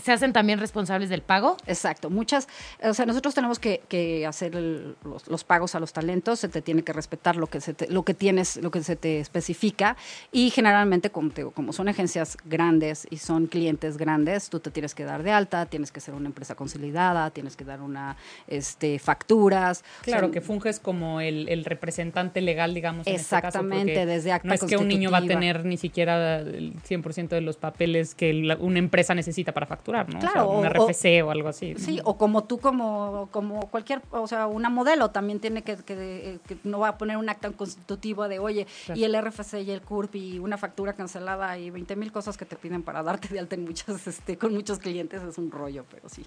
[0.00, 1.56] se hacen también responsables del pago.
[1.66, 2.48] Exacto, muchas,
[2.82, 3.82] o sea, nosotros tenemos que,
[4.26, 8.04] hacer los, pagos a los talentos, se te tiene que respetar lo que se lo
[8.04, 9.96] que tienes, lo que se te especifica
[10.30, 15.04] y generalmente como, como son agencias grandes y son clientes grandes, tú te tienes que
[15.04, 19.84] dar de alta, tienes que ser una empresa consolidada, tienes que dar una este facturas.
[20.02, 23.06] Claro, que funges como el, representante legal, digamos.
[23.06, 25.76] Exactamente, en este caso, desde acta No es que un niño va a tener ni
[25.76, 30.68] siquiera el 100% de los papeles que una empresa necesita para facturar Claro, o un
[30.68, 31.74] RFC o, algo así.
[31.76, 36.38] Sí, o como tú, como, como cualquier, o sea, una modelo también tiene que, que,
[36.64, 40.14] no va a poner un acta constitutivo de, oye, y el RFC y el CURP
[40.16, 43.54] y una factura cancelada y 20 mil cosas que te piden para darte de alta
[43.54, 46.24] en muchas, este, con muchos clientes es un rollo, pero sí.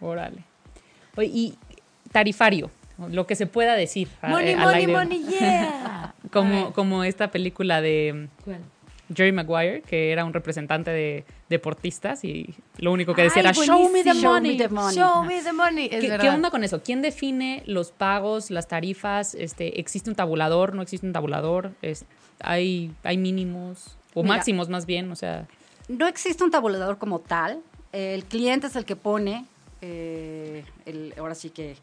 [0.00, 0.44] Órale.
[1.16, 1.58] Oye, y
[2.12, 2.70] tarifario,
[3.08, 4.08] lo que se pueda decir.
[4.22, 6.14] Money, money, money, yeah.
[6.32, 8.28] como, como esta película de...
[9.14, 13.90] Jerry Maguire, que era un representante de deportistas y lo único que decía era show
[13.90, 14.58] me the money,
[14.92, 15.88] show me the money.
[15.88, 16.82] ¿Qué, onda con eso?
[16.82, 19.34] ¿Quién define los pagos, las tarifas?
[19.34, 20.74] Este, ¿Existe un tabulador?
[20.74, 21.72] ¿No existe un tabulador?
[22.40, 25.10] hay, ¿Hay mínimos o máximos más bien?
[25.10, 25.46] O sea,
[25.88, 27.60] no existe un tabulador como tal.
[27.92, 29.44] El cliente es el que pone
[29.82, 31.76] eh, el, ahora sí que,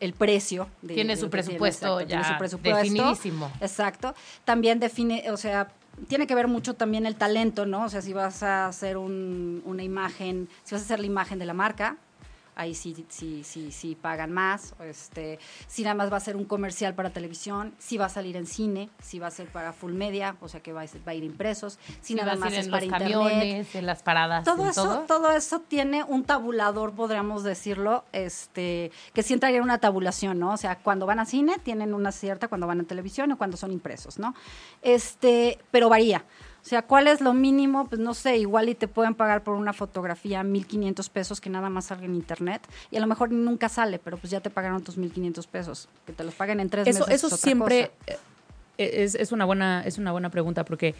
[0.00, 0.68] el, precio.
[0.86, 3.52] tiene su presupuesto ya tiene su presupuesto, definidísimo.
[3.60, 4.14] Exacto.
[4.44, 5.68] También define, o sea,
[6.08, 7.84] tiene que ver mucho también el talento, ¿no?
[7.84, 11.46] O sea, si vas a hacer una imagen, si vas a hacer la imagen de
[11.46, 11.96] la marca,
[12.56, 14.74] ahí sí, sí, sí, sí pagan más.
[14.80, 15.38] Este,
[15.68, 18.46] si nada más va a ser un comercial para televisión, si va a salir en
[18.46, 21.14] cine, si va a ser para full media, o sea que va a, va a
[21.14, 23.12] ir impresos, si, nada más es para internet.
[23.12, 24.44] camiones, en las paradas.
[24.44, 25.30] Todo eso, todo?
[25.30, 30.52] eso tiene un tabulador, podríamos decirlo, este, que sí entraría en una tabulación, ¿no?
[30.52, 33.56] O sea, cuando van a cine tienen una cierta, cuando van a televisión o cuando
[33.56, 34.34] son impresos, ¿no?
[34.82, 36.24] Este, pero varía.
[36.66, 37.86] O sea, ¿cuál es lo mínimo?
[37.86, 41.70] Pues no sé, igual y te pueden pagar por una fotografía 1.500 pesos que nada
[41.70, 44.82] más salga en internet y a lo mejor nunca sale, pero pues ya te pagaron
[44.82, 45.88] tus 1.500 pesos.
[46.04, 47.22] Que te los paguen en tres eso, meses.
[47.22, 48.18] Eso siempre eh,
[48.78, 50.96] es, es, una buena, es una buena pregunta porque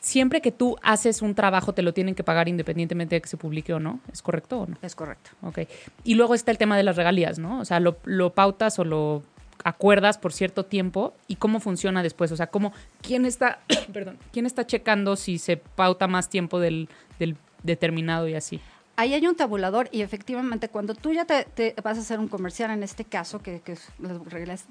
[0.00, 3.36] siempre que tú haces un trabajo te lo tienen que pagar independientemente de que se
[3.36, 4.00] publique o no.
[4.10, 4.78] ¿Es correcto o no?
[4.80, 5.28] Es correcto.
[5.42, 5.58] Ok.
[6.04, 7.60] Y luego está el tema de las regalías, ¿no?
[7.60, 9.22] O sea, lo, lo pautas o lo
[9.64, 12.32] acuerdas por cierto tiempo y cómo funciona después.
[12.32, 13.60] O sea, cómo, quién está,
[13.92, 18.60] perdón, quién está checando si se pauta más tiempo del, del determinado y así.
[18.96, 22.72] Ahí hay un tabulador y efectivamente cuando tú ya te, vas a hacer un comercial,
[22.72, 23.76] en este caso, que, que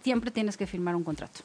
[0.03, 1.41] siempre tienes que firmar un contrato.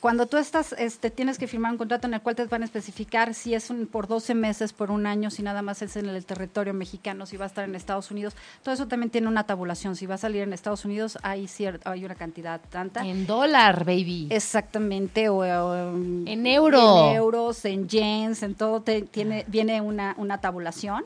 [0.00, 2.64] Cuando tú estás, este, tienes que firmar un contrato en el cual te van a
[2.64, 6.08] especificar si es un, por 12 meses, por un año, si nada más es en
[6.08, 8.34] el territorio mexicano, si va a estar en Estados Unidos.
[8.62, 9.96] Todo eso también tiene una tabulación.
[9.96, 11.48] Si va a salir en Estados Unidos, hay,
[11.84, 13.04] hay una cantidad tanta.
[13.04, 14.28] En dólar, baby.
[14.30, 17.08] Exactamente, o, o En euro.
[17.10, 21.04] En euros, en yens, en todo te- tiene, viene una, una tabulación.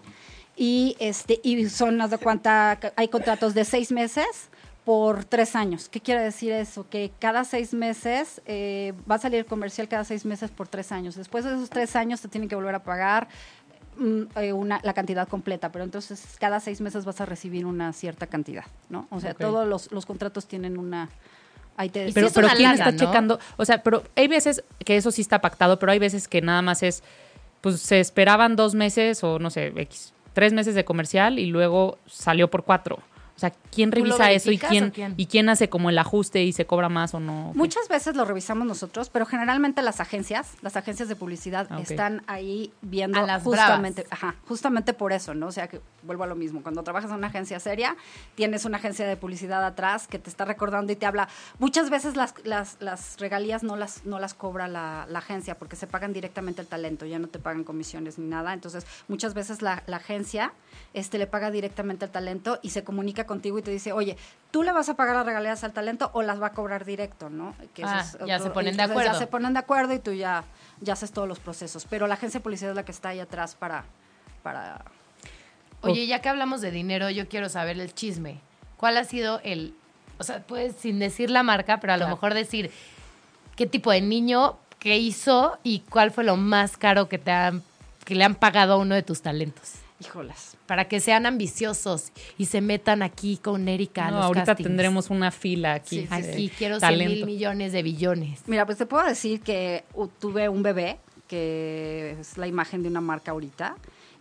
[0.57, 4.27] Y este, y son haz de cuenta, hay contratos de seis meses
[4.85, 5.89] por tres años.
[5.89, 6.89] ¿Qué quiere decir eso?
[6.89, 11.15] Que cada seis meses eh, va a salir comercial cada seis meses por tres años.
[11.15, 13.29] Después de esos tres años te tienen que volver a pagar
[13.97, 17.93] mm, eh, una, la cantidad completa, pero entonces cada seis meses vas a recibir una
[17.93, 19.07] cierta cantidad, ¿no?
[19.11, 21.09] O sea, todos los, los contratos tienen una...
[21.77, 22.99] Ahí te Y Pero, es pero ¿quién está ¿no?
[22.99, 23.39] checando?
[23.57, 26.61] O sea, pero hay veces que eso sí está pactado, pero hay veces que nada
[26.61, 27.03] más es,
[27.63, 31.99] pues se esperaban dos meses o no sé, X, tres meses de comercial y luego
[32.07, 32.99] salió por cuatro.
[33.43, 35.15] O sea, ¿quién ¿Tú lo revisa eso y quién, quién?
[35.17, 37.51] y quién hace como el ajuste y se cobra más o no?
[37.57, 41.91] Muchas veces lo revisamos nosotros, pero generalmente las agencias, las agencias de publicidad Ah, ok.
[41.91, 45.49] están ahí viendo A las justamente, ajá, justamente por eso, ¿no?
[45.49, 47.97] O sea, que vuelvo a lo mismo, cuando trabajas en una agencia seria,
[48.37, 51.29] tienes una agencia de publicidad atrás que te está recordando y te habla.
[51.59, 55.75] Muchas veces las, las, las regalías no las, no las cobra la, la agencia porque
[55.75, 58.53] se pagan directamente el talento, ya no te pagan comisiones ni nada.
[58.53, 60.53] Entonces, muchas veces la, la agencia
[60.95, 64.19] este, le paga directamente al talento y se comunica contigo y te dice, oye,
[64.51, 67.31] ¿tú le vas a pagar las regalías al talento o las va a cobrar directo,
[67.31, 67.55] no?
[67.73, 69.11] Que Ah, es ya se ponen de acuerdo.
[69.13, 70.45] Ya se ponen de acuerdo y tú ya,
[70.81, 71.87] ya haces todos los procesos.
[71.89, 73.85] Pero la agencia de publicidad es la que está ahí atrás para...
[74.43, 74.85] para
[75.81, 78.39] Oye, ya que hablamos de dinero, yo quiero saber el chisme.
[78.77, 79.75] ¿Cuál ha sido el,
[80.19, 82.71] o sea, puedes sin decir la marca, pero a lo mejor decir
[83.57, 87.63] qué tipo de niño, qué hizo y cuál fue lo más caro que te han,
[88.05, 89.82] que le han pagado a uno de tus talentos?
[90.03, 90.57] Híjolas.
[90.67, 94.07] Para que sean ambiciosos y se metan aquí con Erika.
[94.07, 94.67] a No, los ahorita castings.
[94.69, 96.01] tendremos una fila aquí.
[96.01, 97.15] Sí, sí, Aquí quiero 100 talento.
[97.15, 98.41] mil millones de billones.
[98.47, 102.89] Mira, pues te puedo decir que uh, tuve un bebé, que es la imagen de
[102.89, 103.77] una marca ahorita.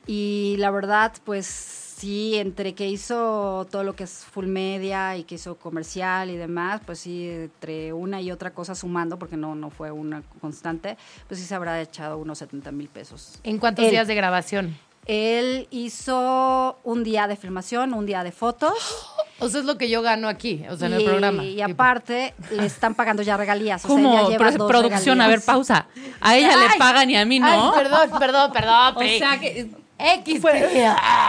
[0.08, 5.24] Y la verdad, pues sí, entre que hizo todo lo que es full media y
[5.24, 9.54] que hizo comercial y demás, pues sí, entre una y otra cosa sumando, porque no,
[9.54, 13.39] no fue una constante, pues sí se habrá echado unos 70 mil pesos.
[13.44, 13.91] ¿En cuántos Él.
[13.91, 14.76] días de grabación?
[15.06, 18.74] Él hizo un día de filmación, un día de fotos.
[19.44, 21.44] O sea, es lo que yo gano aquí, o sea, en el programa.
[21.44, 23.84] y aparte le están pagando ya regalías.
[23.84, 24.14] O sea, ¿Cómo?
[24.20, 25.88] ella lleva Pro- dos producción, a ver, pausa.
[26.20, 26.70] A ella Ay.
[26.70, 27.48] le pagan y a mí no.
[27.74, 28.94] Ay, perdón, perdón, perdón.
[28.98, 30.42] o sea que X.
[30.46, 31.21] ah,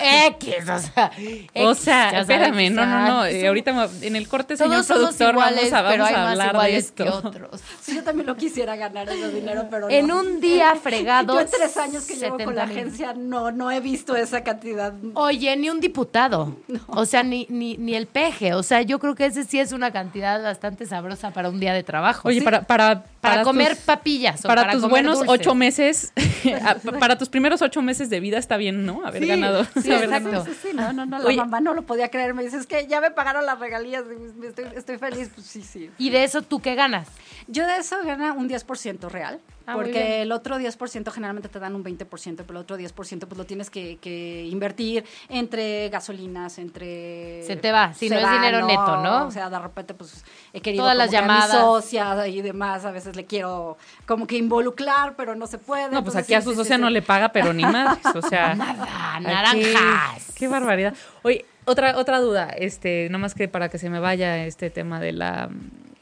[0.00, 1.10] X, o sea.
[1.54, 3.26] O X, sea, ya espérame, sabes, no, no, no.
[3.26, 6.14] eh, ahorita en el corte, señor Todos somos productor, iguales, vamos a, pero vamos hay
[6.14, 7.04] a más hablar de iguales esto.
[7.04, 7.60] que otros.
[7.82, 10.20] Sí, yo también lo quisiera ganar ese dinero, pero En no.
[10.20, 11.34] un día fregado.
[11.34, 14.42] Yo en tres años que llevo con 70 la agencia no, no he visto esa
[14.44, 14.92] cantidad.
[15.14, 16.56] Oye, ni un diputado.
[16.88, 18.54] O sea, ni, ni, ni el peje.
[18.54, 21.72] O sea, yo creo que ese sí es una cantidad bastante sabrosa para un día
[21.72, 22.28] de trabajo.
[22.28, 22.44] Oye, Sí.
[22.44, 24.44] para, para, para, comer tus- papillas.
[24.44, 25.40] o para, tus comer buenos dulces.
[25.40, 26.12] ocho meses,
[27.00, 29.04] para tus primeros ocho meses de vida está bien, ¿no?
[29.04, 29.64] Haber Sí, ganado.
[29.82, 30.44] sí, exacto.
[30.44, 31.36] Sí, sí, no, no, no, la Oye.
[31.36, 32.34] mamá no lo podía creer.
[32.34, 34.04] Me dice, es que ya me pagaron las regalías,
[34.42, 35.30] estoy, estoy feliz.
[35.34, 35.90] Pues sí, sí.
[35.98, 37.08] ¿Y de eso tú qué ganas?
[37.46, 41.74] Yo de eso gana un 10% real, Ah, porque el otro 10% generalmente te dan
[41.74, 42.06] un 20%,
[42.46, 42.94] pero el otro 10%
[43.26, 47.42] pues lo tienes que, que invertir entre gasolinas, entre...
[47.44, 49.26] Se te va, si no es dinero neto, ¿no?
[49.26, 51.52] O sea, de repente pues he querido Todas como las que a llamadas.
[51.52, 53.76] mi socia y demás, a veces le quiero
[54.06, 55.84] como que involucrar, pero no se puede.
[55.84, 57.98] No, pues entonces aquí a su sí, socia sí, no le paga, pero ni más.
[58.14, 58.54] O sea.
[58.54, 60.32] Nada, naranjas.
[60.34, 60.94] Qué barbaridad.
[61.22, 65.12] Oye, otra, otra duda, este, nomás que para que se me vaya este tema de
[65.12, 65.50] la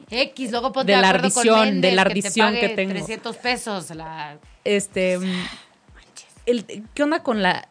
[0.09, 2.69] X, luego ponte De la acuerdo con ardición, de la que te ardición pague que
[2.69, 2.91] tengo.
[2.91, 3.89] 300 pesos.
[3.91, 4.37] La...
[4.63, 5.45] este mm,
[6.45, 7.67] el, ¿qué onda con la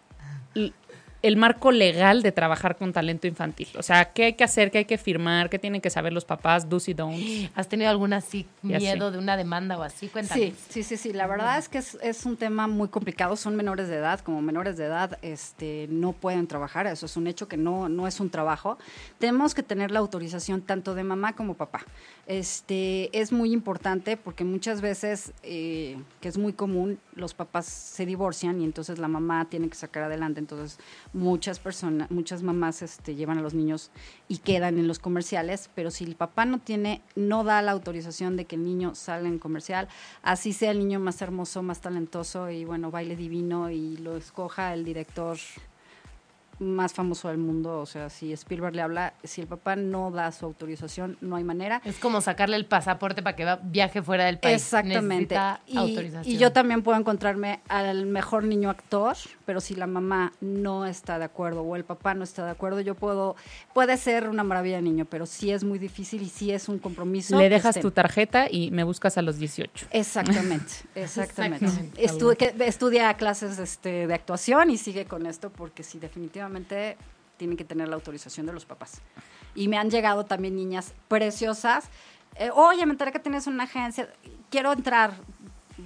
[1.22, 3.68] el marco legal de trabajar con talento infantil?
[3.76, 4.70] O sea, ¿qué hay que hacer?
[4.70, 5.50] ¿Qué hay que firmar?
[5.50, 6.68] ¿Qué tienen que saber los papás?
[6.68, 7.50] Do's y don'ts.
[7.54, 10.08] ¿Has tenido algún así miedo de una demanda o así?
[10.08, 10.40] Cuéntame.
[10.40, 11.12] Sí, sí, sí, sí.
[11.12, 13.36] La verdad es que es, es un tema muy complicado.
[13.36, 14.20] Son menores de edad.
[14.20, 16.86] Como menores de edad, este, no pueden trabajar.
[16.86, 18.78] Eso es un hecho que no, no es un trabajo.
[19.18, 21.84] Tenemos que tener la autorización tanto de mamá como papá.
[22.26, 28.04] Este, es muy importante porque muchas veces, eh, que es muy común, los papás se
[28.04, 30.40] divorcian y entonces la mamá tiene que sacar adelante.
[30.40, 30.78] Entonces,
[31.12, 33.90] muchas personas, muchas mamás este, llevan a los niños
[34.28, 38.36] y quedan en los comerciales, pero si el papá no tiene, no da la autorización
[38.36, 39.88] de que el niño salga en comercial,
[40.22, 44.74] así sea el niño más hermoso, más talentoso y bueno, baile divino y lo escoja
[44.74, 45.38] el director
[46.58, 47.80] más famoso del mundo.
[47.80, 51.44] O sea, si Spielberg le habla, si el papá no da su autorización, no hay
[51.44, 51.82] manera.
[51.84, 54.62] Es como sacarle el pasaporte para que va, viaje fuera del país.
[54.62, 55.36] Exactamente.
[55.66, 56.34] Y, autorización.
[56.34, 61.18] y yo también puedo encontrarme al mejor niño actor, pero si la mamá no está
[61.18, 63.36] de acuerdo o el papá no está de acuerdo, yo puedo,
[63.74, 66.78] puede ser una maravilla de niño, pero sí es muy difícil y sí es un
[66.78, 67.38] compromiso.
[67.38, 67.82] Le dejas estén.
[67.82, 69.86] tu tarjeta y me buscas a los 18.
[69.90, 71.64] Exactamente, exactamente.
[71.66, 72.02] Exactamente.
[72.02, 76.45] Estu- que- estudia clases este, de actuación y sigue con esto porque sí, definitivamente
[77.36, 79.00] tienen que tener la autorización de los papás.
[79.54, 81.88] Y me han llegado también niñas preciosas.
[82.36, 84.08] eh, Oye, me enteré que tienes una agencia,
[84.50, 85.14] quiero entrar.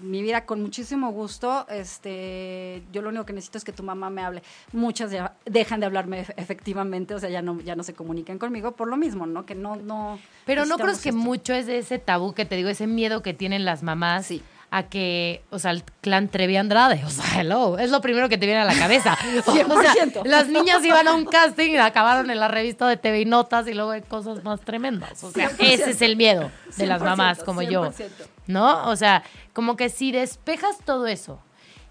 [0.03, 1.67] Mi vida con muchísimo gusto.
[1.69, 4.43] Este, yo lo único que necesito es que tu mamá me hable.
[4.73, 8.39] Muchas ya dejan de hablarme ef- efectivamente, o sea, ya no, ya no se comunican
[8.39, 9.45] conmigo por lo mismo, ¿no?
[9.47, 10.19] Que no, no.
[10.47, 11.19] Pero no crees necesitamos que esto.
[11.21, 14.43] mucho es de ese tabú que te digo, ese miedo que tienen las mamás Sí.
[14.73, 18.39] A que, o sea, el clan Trevi Andrade, o sea, hello, es lo primero que
[18.39, 19.19] te viene a la cabeza.
[19.47, 20.25] O sea, 100%.
[20.25, 23.67] las niñas iban a un casting y acabaron en la revista de TV y Notas
[23.67, 25.25] y luego hay cosas más tremendas.
[25.25, 25.57] O sea, 100%.
[25.61, 27.91] ese es el miedo de las 100%, mamás como yo.
[27.91, 28.09] 100%.
[28.47, 28.89] ¿No?
[28.89, 31.41] O sea, como que si despejas todo eso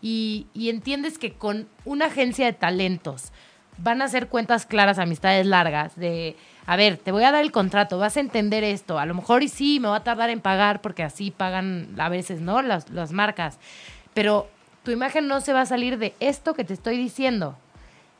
[0.01, 3.31] y, y entiendes que con una agencia de talentos
[3.81, 7.51] van a hacer cuentas claras, amistades largas, de, a ver, te voy a dar el
[7.51, 10.41] contrato, vas a entender esto, a lo mejor y sí, me va a tardar en
[10.41, 12.61] pagar porque así pagan a veces, ¿no?
[12.61, 13.59] Las, las marcas,
[14.13, 14.47] pero
[14.83, 17.57] tu imagen no se va a salir de esto que te estoy diciendo.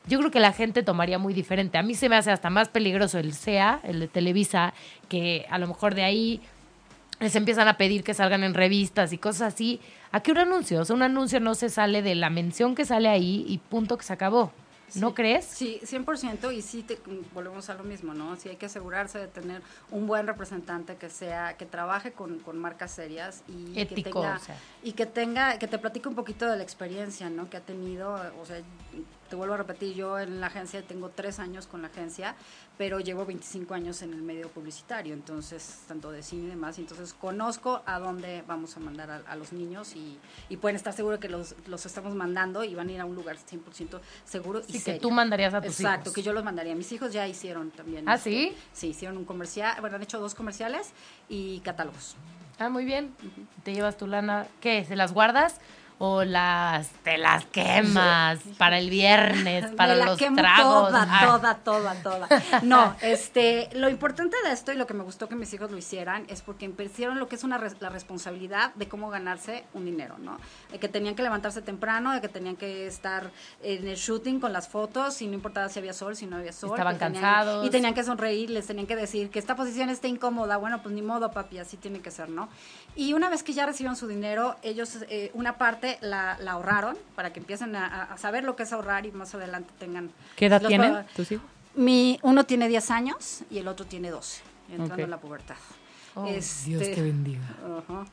[0.06, 1.76] Yo creo que la gente tomaría muy diferente.
[1.76, 4.72] A mí se me hace hasta más peligroso el SEA, el de Televisa,
[5.08, 6.40] que a lo mejor de ahí
[7.20, 9.80] les empiezan a pedir que salgan en revistas y cosas así.
[10.10, 10.80] ¿A qué un anuncio?
[10.80, 13.98] O sea, un anuncio no se sale de la mención que sale ahí y punto
[13.98, 14.52] que se acabó.
[14.96, 15.14] ¿No Sí.
[15.14, 15.44] crees?
[15.44, 16.98] Sí, 100% y sí te,
[17.34, 18.36] volvemos a lo mismo, ¿no?
[18.36, 22.58] Sí hay que asegurarse de tener un buen representante que sea, que trabaje con, con
[22.58, 24.56] marcas serias y Ético, que tenga, o sea.
[24.82, 27.48] y que tenga, que te platique un poquito de la experiencia, ¿no?
[27.50, 28.60] Que ha tenido, o sea,
[29.30, 32.34] te vuelvo a repetir, yo en la agencia tengo tres años con la agencia,
[32.76, 37.14] pero llevo 25 años en el medio publicitario, entonces, tanto de cine y demás, entonces
[37.14, 41.20] conozco a dónde vamos a mandar a, a los niños y, y pueden estar seguros
[41.20, 44.64] que los, los estamos mandando y van a ir a un lugar 100% seguro y
[44.64, 45.00] Sí, que serio.
[45.00, 46.14] tú mandarías a tus Exacto, hijos.
[46.14, 46.74] que yo los mandaría.
[46.74, 48.08] Mis hijos ya hicieron también.
[48.08, 48.56] ¿Ah, este, sí?
[48.72, 50.90] Sí, hicieron un comercial, bueno, han hecho dos comerciales
[51.28, 52.16] y catálogos.
[52.58, 53.14] Ah, muy bien.
[53.62, 54.46] Te llevas tu lana.
[54.60, 54.84] ¿Qué?
[54.84, 55.56] ¿Se las guardas?
[56.02, 60.88] ¿O las te las quemas para el viernes, para Me la los quemo tragos?
[60.88, 62.28] Toda, Ah, toda, toda, toda.
[62.62, 65.76] No, este, lo importante de esto y lo que me gustó que mis hijos lo
[65.76, 70.16] hicieran es porque hicieron lo que es una la responsabilidad de cómo ganarse un dinero,
[70.18, 70.38] ¿no?
[70.72, 73.30] De que tenían que levantarse temprano, de que tenían que estar
[73.62, 76.52] en el shooting con las fotos y no importaba si había sol, si no había
[76.54, 76.70] sol.
[76.70, 77.66] Estaban que tenían- cansados.
[77.66, 80.56] Y tenían que sonreír, les tenían que decir que esta posición está incómoda.
[80.56, 82.48] Bueno, pues ni modo, papi, así tiene que ser, ¿no?
[82.96, 86.96] Y una vez que ya recibieron su dinero, ellos eh, una parte la, la ahorraron
[87.16, 90.10] para que empiecen a, a saber lo que es ahorrar y más adelante tengan...
[90.36, 91.46] ¿Qué edad tienen tus hijos?
[91.74, 95.54] Mi, uno tiene 10 años y el otro tiene 12, entrando en la pubertad.
[96.16, 97.40] oh, Este, Dios te bendiga.
[97.78, 98.04] ajá.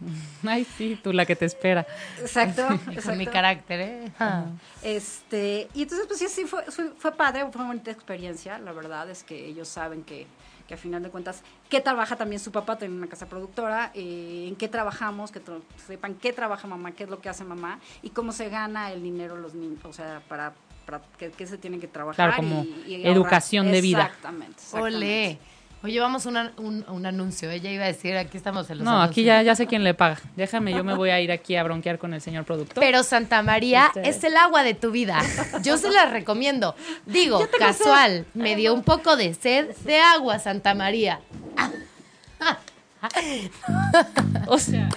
[0.48, 1.86] Ay, sí, tú la que te espera.
[2.20, 3.32] Exacto, Y con mi exacto.
[3.32, 4.12] carácter, ¿eh?
[4.20, 4.46] Ah.
[4.84, 8.60] Este, y entonces, pues sí, sí, fue, fue, fue padre, fue una bonita experiencia.
[8.60, 10.28] La verdad es que ellos saben que,
[10.68, 14.46] que a final de cuentas, qué trabaja también su papá, tiene una casa productora, eh,
[14.48, 17.80] en qué trabajamos, que tra- sepan qué trabaja mamá, qué es lo que hace mamá
[18.02, 20.54] y cómo se gana el dinero los niños, o sea, para,
[20.86, 22.28] para qué, qué se tienen que trabajar.
[22.34, 24.04] Claro, como y- educación de vida.
[24.08, 24.62] Exactamente.
[24.62, 24.96] exactamente.
[24.98, 25.40] Ole.
[25.84, 27.50] Oye, vamos a una- un, un anuncio.
[27.52, 30.20] Ella iba a decir, aquí estamos en los No, aquí ya sé quién le paga.
[30.36, 32.84] Déjame, yo me voy a ir aquí a bronquear con el señor productor.
[32.84, 35.20] Pero Santa María Este- es el agua de tu vida.
[35.64, 36.76] Yo se la recomiendo.
[37.06, 41.20] Digo, casual, me dio un poco de sed de agua, Santa María.
[44.48, 44.90] o sea,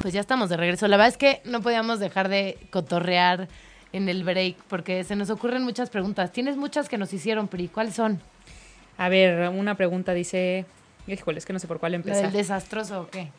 [0.00, 0.88] Pues ya estamos de regreso.
[0.88, 3.48] La verdad es que no podíamos dejar de cotorrear
[3.92, 6.32] en el break porque se nos ocurren muchas preguntas.
[6.32, 7.68] Tienes muchas que nos hicieron, Pri.
[7.68, 8.20] ¿Cuáles son?
[8.98, 10.66] A ver, una pregunta dice,
[11.06, 12.22] híjole, es que no sé por cuál ¿La empezar.
[12.22, 13.30] del desastroso o qué?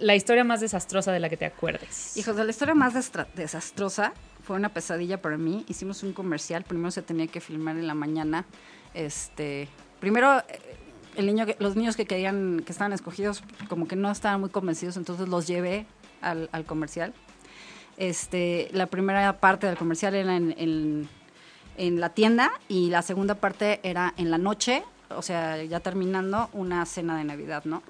[0.00, 2.16] La historia más desastrosa de la que te acuerdes.
[2.16, 2.94] Hijos, de la historia más
[3.34, 4.12] desastrosa
[4.44, 5.64] fue una pesadilla para mí.
[5.68, 8.44] Hicimos un comercial, primero se tenía que filmar en la mañana.
[8.94, 9.68] Este,
[10.00, 10.44] primero eh,
[11.16, 14.50] el niño que- los niños que querían que estaban escogidos como que no estaban muy
[14.50, 15.84] convencidos, entonces los llevé
[16.22, 17.12] al, al comercial.
[17.96, 21.08] Este, la primera parte del comercial era en, en-
[21.78, 26.50] en la tienda y la segunda parte era en la noche, o sea, ya terminando
[26.52, 27.82] una cena de Navidad, ¿no?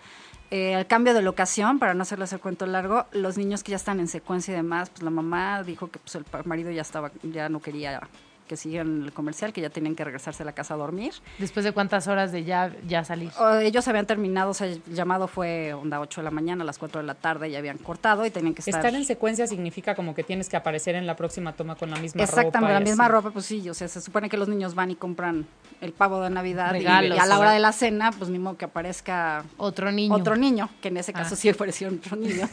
[0.50, 3.76] Eh, al cambio de locación, para no hacerles el cuento largo, los niños que ya
[3.76, 7.10] están en secuencia y demás, pues la mamá dijo que pues, el marido ya estaba,
[7.22, 8.00] ya no quería
[8.48, 11.12] que siguen el comercial, que ya tenían que regresarse a la casa a dormir.
[11.38, 13.30] Después de cuántas horas de ya, ya salir.
[13.38, 16.66] O ellos habían terminado, o sea, el llamado fue onda 8 de la mañana, a
[16.66, 18.74] las 4 de la tarde ya habían cortado y tenían que estar...
[18.84, 21.96] Estar en secuencia significa como que tienes que aparecer en la próxima toma con la
[21.98, 22.40] misma ropa.
[22.40, 23.12] Exactamente, la misma así.
[23.12, 25.46] ropa, pues sí, o sea, se supone que los niños van y compran
[25.80, 28.56] el pavo de Navidad y- Regalos, y, a la hora de la cena, pues modo
[28.56, 30.14] que aparezca Otro niño.
[30.14, 31.36] otro niño, que en ese caso Ah.
[31.36, 32.48] sí aparecieron otros niños.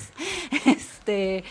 [0.65, 1.43] este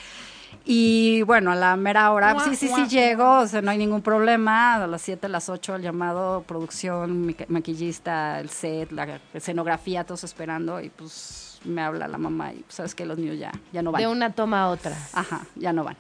[0.66, 3.70] y bueno, a la mera hora, Guau, sí, sí, guau, sí llego, o sea, no
[3.70, 4.76] hay ningún problema.
[4.76, 10.24] A las 7, a las 8 el llamado, producción, maquillista, el set, la escenografía, todos
[10.24, 13.82] esperando y pues me habla la mamá y pues, sabes que los niños ya, ya
[13.82, 14.00] no van.
[14.02, 14.96] De una toma a otra.
[15.12, 15.96] Ajá, ya no van.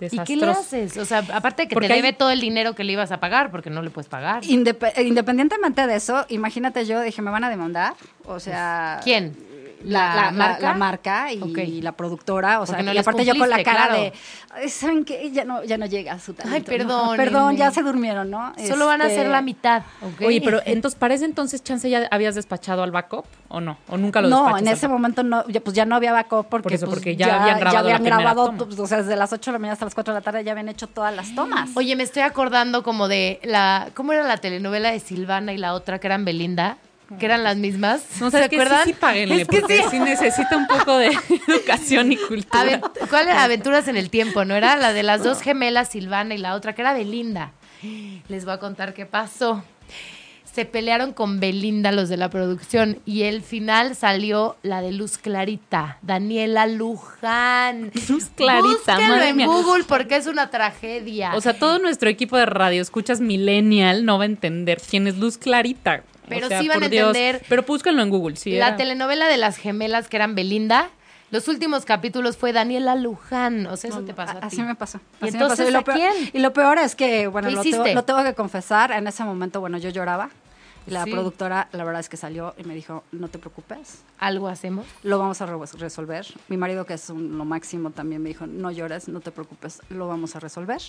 [0.00, 0.96] ¿Y qué le haces?
[0.98, 3.10] O sea, aparte de que Porque te hay- debe todo el dinero que le ibas
[3.12, 4.42] a pagar, porque no le puedes pagar.
[4.42, 7.94] Indep- independientemente de eso, imagínate yo, dije, me van a demandar,
[8.26, 9.00] o sea...
[9.04, 9.36] ¿Quién?
[9.84, 10.60] La, marca?
[10.60, 13.94] la marca y la productora, o sea, no y aparte yo con la cara claro.
[14.02, 14.12] de,
[14.54, 15.30] "Ay, ¿saben qué?
[15.30, 16.70] Ya no, ya no llega su talento.
[16.70, 16.76] ¿no?
[16.78, 18.52] perdón, Perdón, ya se durmieron, ¿no?
[18.66, 20.22] Solo van a Este, hacer la mitad, ¿ok?
[20.26, 23.76] Oye, pero entonces, ¿para ese entonces, chance, ya habías despachado al backup o no?
[23.88, 26.62] ¿O nunca lo No, en ese momento no, ya, pues ya no había backup porque,
[26.64, 28.58] Por eso, pues, porque ya habían grabado la primera grabado, toma.
[28.66, 30.44] pues, o sea, desde las 8 de la mañana hasta las 4 de la tarde
[30.44, 31.70] ya habían hecho todas las tomas.
[31.74, 33.88] Oye, me estoy acordando como de la...
[33.94, 36.78] ¿Cómo era la telenovela de Silvana y la otra que eran Belinda?
[37.18, 38.02] Que eran las mismas.
[38.20, 38.84] No, ¿Se acuerdan?
[38.84, 39.84] Sí, sí, páguenle, Es que porque sí.
[39.92, 39.98] sí.
[40.00, 41.08] necesita un poco de
[41.48, 42.62] educación y cultura.
[42.62, 42.80] Aven-
[43.10, 43.44] ¿Cuál era?
[43.44, 44.54] Aventuras en el tiempo, ¿no?
[44.54, 47.52] Era la de las dos gemelas, Silvana y la otra, que era Belinda.
[48.28, 49.62] Les voy a contar qué pasó.
[50.50, 55.18] Se pelearon con Belinda los de la producción y el final salió la de Luz
[55.18, 57.90] Clarita, Daniela Luján.
[58.08, 59.46] Luz Clarita, Búsquenlo madre en mía.
[59.46, 61.34] Google porque es una tragedia.
[61.34, 65.18] O sea, todo nuestro equipo de radio, escuchas Millennial, no va a entender quién es
[65.18, 66.02] Luz Clarita.
[66.24, 67.08] O Pero sea, sí van a Dios.
[67.16, 67.42] entender.
[67.48, 68.52] Pero búsquenlo en Google, sí.
[68.52, 70.88] la era- telenovela de las gemelas que eran Belinda,
[71.30, 73.66] los últimos capítulos fue Daniela Luján.
[73.66, 74.46] O sea, eso te pasó a, ti.
[74.46, 74.98] Así me pasó.
[74.98, 75.70] ¿Y así me entonces pasó.
[75.72, 76.30] lo a peor, quién?
[76.32, 79.24] Y lo peor es que, bueno, ¿Qué lo tengo, lo tengo que confesar, en ese
[79.24, 80.30] momento, bueno, yo lloraba.
[80.86, 81.10] La Sí.
[81.10, 84.86] productora, la verdad es que salió y me dijo, no te preocupes, Algo hacemos.
[85.02, 86.26] lo vamos a re- resolver.
[86.48, 89.80] Mi marido, que es un- lo máximo, también me dijo, no llores, no te preocupes,
[89.88, 90.80] lo vamos a resolver.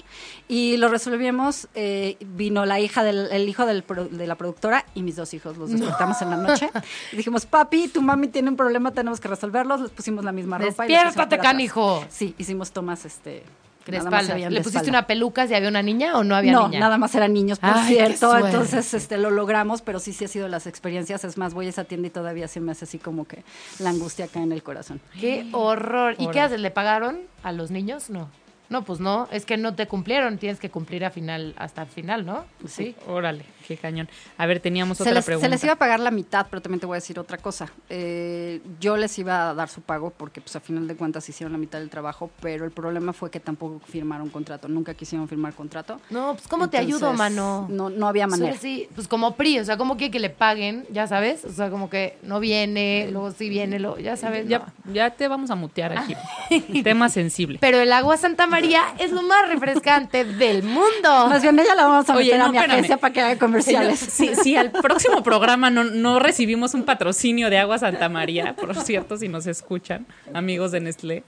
[0.48, 4.86] Y lo resolvimos, eh, vino la hija del el hijo del pro- de la productora
[4.96, 6.70] y mis dos hijos, los despertamos en la noche.
[7.12, 9.78] Y dijimos, papi, tu mami tiene un problema, tenemos que resolverlo.
[9.78, 10.84] Les pusimos la misma ropa.
[10.86, 12.04] Despiértate, canijo.
[12.10, 13.44] Sí, hicimos tomas, este...
[13.92, 14.90] De ¿Le pusiste espalda.
[14.90, 16.80] una peluca si había una niña o no había no, niña?
[16.80, 18.36] nada más eran niños, por Ay, cierto.
[18.38, 21.24] Entonces, este, lo logramos, pero sí, sí ha sido las experiencias.
[21.24, 23.44] Es más, voy a esa tienda y todavía se me hace así como que
[23.80, 25.02] la angustia acá en el corazón.
[25.20, 26.16] Qué horror.
[26.18, 26.60] ¿Y qué haces?
[26.60, 28.10] ¿Le pagaron a los niños?
[28.10, 28.30] No.
[28.70, 31.88] No, pues no, es que no te cumplieron, tienes que cumplir a final, hasta el
[31.88, 32.46] final, ¿no?
[32.68, 32.96] Sí.
[33.08, 34.08] Órale, qué cañón.
[34.38, 35.46] A ver, teníamos Se otra les, pregunta.
[35.48, 37.72] se les iba a pagar la mitad, pero también te voy a decir otra cosa.
[37.90, 41.52] Eh, yo les iba a dar su pago porque, pues, a final de cuentas hicieron
[41.52, 44.68] la mitad del trabajo, pero el problema fue que tampoco firmaron contrato.
[44.68, 46.00] Nunca quisieron firmar contrato.
[46.10, 47.68] No, pues ¿cómo te ayudo, mano?
[47.70, 48.54] No, no había manera.
[48.54, 50.86] Sí, sí, pues como PRI, o sea, ¿cómo quiere que le paguen?
[50.92, 54.48] Ya sabes, o sea, como que no viene, luego sí viene, luego, ya sabes.
[54.48, 54.94] Ya, no.
[54.94, 56.16] ya te vamos a mutear aquí.
[56.84, 57.58] Tema sensible.
[57.62, 61.28] Pero el agua Santa María es lo más refrescante del mundo.
[61.30, 62.74] Más bien, ella la vamos a Oye, meter a no, mi espérame.
[62.78, 64.00] agencia para que haga comerciales.
[64.00, 68.76] Si, si al próximo programa no, no recibimos un patrocinio de Agua Santa María, por
[68.76, 71.24] cierto, si nos escuchan, amigos de Nestlé,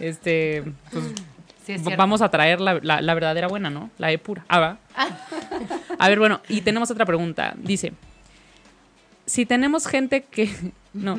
[0.00, 1.04] este, pues,
[1.64, 3.90] Sí, es vamos a traer la, la- la verdadera buena, ¿no?
[3.98, 4.42] La E pura.
[4.48, 4.78] Ah, va.
[5.98, 7.52] A ver, bueno, y tenemos otra pregunta.
[7.58, 7.92] Dice,
[9.26, 10.48] si tenemos gente que,
[10.94, 11.18] no,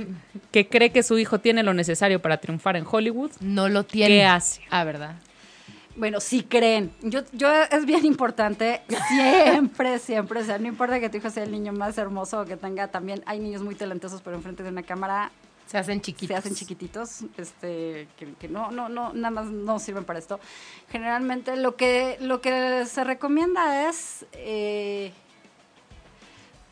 [0.52, 4.16] que cree que su hijo tiene lo necesario para triunfar en Hollywood, No lo tiene.
[4.16, 4.62] ¿qué hace?
[4.72, 5.16] Ah, ¿verdad?
[6.00, 6.91] Bueno, si creen.
[7.02, 11.43] Yo, yo es bien importante, siempre, siempre, o sea, no importa que tu hijo sea
[11.43, 14.70] el niño más hermoso o que tenga también, hay niños muy talentosos, pero enfrente de
[14.70, 15.30] una cámara
[15.68, 16.34] Se hacen chiquitos.
[16.34, 20.39] se hacen chiquititos, este, que, que no, no, no, nada más no sirven para esto.
[20.89, 25.12] Generalmente lo que, lo que se recomienda es, eh,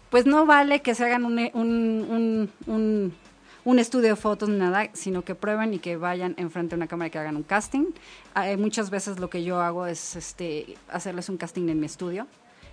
[0.09, 3.26] pues no vale que se hagan un, un, un, un-
[3.67, 6.87] un estudio de fotos ni nada, sino que prueben y que vayan enfrente de una
[6.87, 7.87] cámara y que hagan un casting.
[8.33, 12.27] Hay muchas veces lo que yo hago es este, hacerles un casting en mi estudio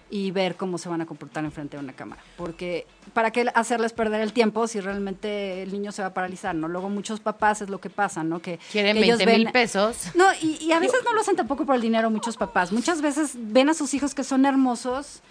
[0.09, 2.23] y ver cómo se van a comportar enfrente de una cámara.
[2.37, 6.55] Porque, ¿para qué hacerles perder el tiempo si realmente el niño se va a paralizar?
[6.55, 6.69] ¿no?
[6.69, 8.41] Luego muchos papás es lo que pasa, ¿no?
[8.41, 10.13] Que, Quieren que ellos 20 mil pesos.
[10.15, 12.71] No, y, y a veces no lo hacen tampoco por el dinero muchos papás.
[12.71, 15.23] Muchas veces ven a sus hijos que son hermosos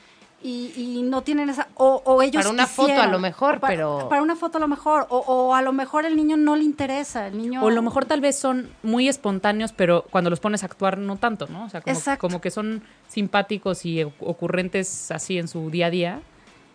[0.44, 1.70] y, y no tienen esa...
[1.76, 4.62] O, o ellos Para una foto a lo mejor, para- pero- Para una foto a
[4.62, 5.08] lo mejor.
[5.10, 7.28] O, o a lo mejor el niño no le interesa.
[7.28, 7.64] El niño...
[7.64, 10.98] O a lo mejor tal vez son muy espontáneos, pero cuando los pones a actuar
[10.98, 11.66] no tanto, ¿no?
[11.66, 15.90] O sea, como, como que son simpáticos y oc- ocurrentes así en su día a
[15.90, 16.22] día.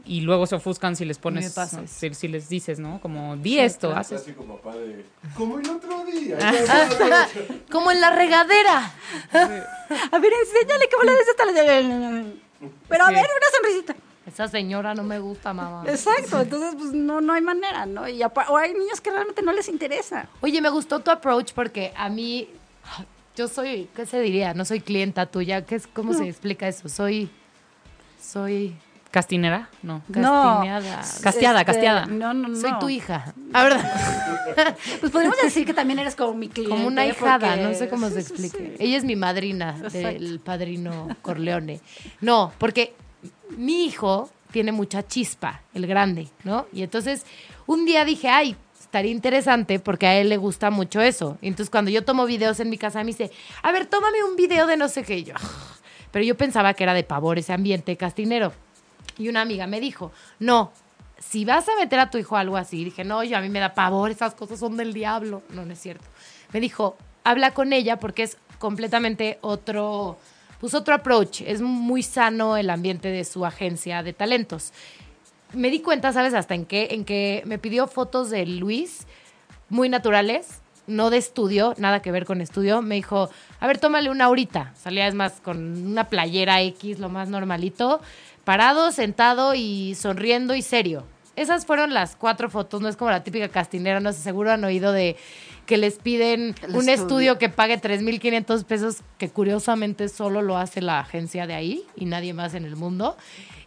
[0.09, 1.54] Y luego se ofuscan si les pones,
[1.86, 2.98] si, si les dices, ¿no?
[3.00, 4.22] Como, di esto, haces.
[4.22, 5.04] Papá de...
[5.36, 6.38] Como el otro día.
[7.70, 8.90] Como en la regadera.
[9.32, 11.44] A ver, enséñale cómo le des esta.
[12.88, 13.14] Pero a Sí.
[13.14, 13.96] ver, una sonrisita.
[14.26, 15.84] Esa señora no me gusta, mamá.
[15.86, 18.09] Exacto, entonces pues no, no hay manera, ¿no?
[18.09, 20.28] Y o hay niños que realmente no les interesa.
[20.40, 22.48] Oye, me gustó tu approach porque a mí,
[23.36, 24.54] yo soy, ¿qué se diría?
[24.54, 25.64] No soy clienta tuya.
[25.64, 26.88] ¿Qué es, ¿Cómo se explica eso?
[26.88, 27.30] Soy,
[28.20, 28.74] soy
[29.11, 29.70] ¿Castinera?
[29.82, 30.02] No.
[30.12, 31.02] castineada.
[31.22, 32.06] Casteada, Este, casteada.
[32.06, 32.56] No, no, no.
[32.61, 33.32] Soy tu hija.
[33.52, 33.92] La verdad.
[35.00, 36.74] Pues podríamos decir que también eres como mi cliente.
[36.74, 38.74] Como una hijada, porque- no sé cómo se sí, explique.
[38.76, 38.84] sí.
[38.84, 41.80] Ella es mi madrina del padrino Corleone.
[42.20, 42.94] No, porque
[43.56, 46.66] mi hijo tiene mucha chispa, el grande, ¿no?
[46.72, 47.24] Y entonces
[47.66, 51.38] un día dije, ay, estaría interesante porque a él le gusta mucho eso.
[51.40, 53.30] Y entonces cuando yo tomo videos en mi casa me dice,
[53.62, 55.18] a ver, tómame un video de no sé qué.
[55.18, 55.76] Y yo, "Ah".
[56.11, 58.52] pero yo pensaba que era de pavor ese ambiente castinero.
[59.16, 60.72] Y una amiga me dijo, no,
[61.18, 63.61] si vas a meter a tu hijo algo así, dije, no, yo a mí me
[63.61, 65.42] da pavor, esas cosas son del diablo.
[65.50, 66.04] No, no es cierto.
[66.52, 70.18] Me dijo, habla con ella porque es completamente otro,
[70.61, 71.42] pues otro approach.
[71.42, 74.72] Es muy sano el ambiente de su agencia de talentos.
[75.52, 76.34] Me di cuenta, ¿sabes?
[76.34, 79.06] Hasta en que, en que me pidió fotos de Luis
[79.70, 82.82] muy naturales, no de estudio, nada que ver con estudio.
[82.82, 83.28] Me dijo,
[83.61, 84.72] a ver, tómale una ahorita.
[84.76, 88.00] Salía, es más, con una playera X, lo más normalito,
[88.49, 91.05] parado, sentado y sonriendo y serio.
[91.36, 94.64] Esas fueron las cuatro fotos, no es como la típica castinera, no sé, seguro han
[94.64, 95.16] oído de
[95.66, 96.92] que les piden El un estudio.
[96.94, 102.07] estudio que pague 3.500 pesos, que curiosamente solo lo hace la agencia de ahí y
[102.07, 103.18] nadie más en el mundo.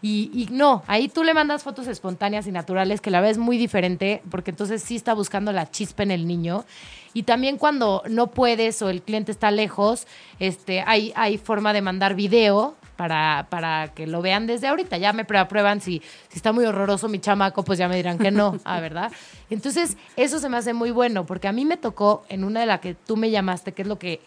[0.02, 3.60] Y, y no, ahí tú le mandas fotos espontáneas y naturales, que la ves muy
[3.60, 6.66] diferente, porque entonces sí está buscando la chispa en el niño.
[7.14, 10.08] Y también cuando no puedes o el cliente está lejos,
[10.40, 15.00] este, hay, hay forma de mandar video para, para que lo vean desde ahorita.
[15.00, 18.30] Ya me aprueban si, si está muy horroroso mi chamaco, pues ya me dirán que
[18.30, 19.12] no, ah, ¿verdad?
[19.50, 22.68] Entonces, eso se me hace muy bueno, porque a mí me tocó en una de
[22.68, 24.22] las que tú me llamaste, que es lo que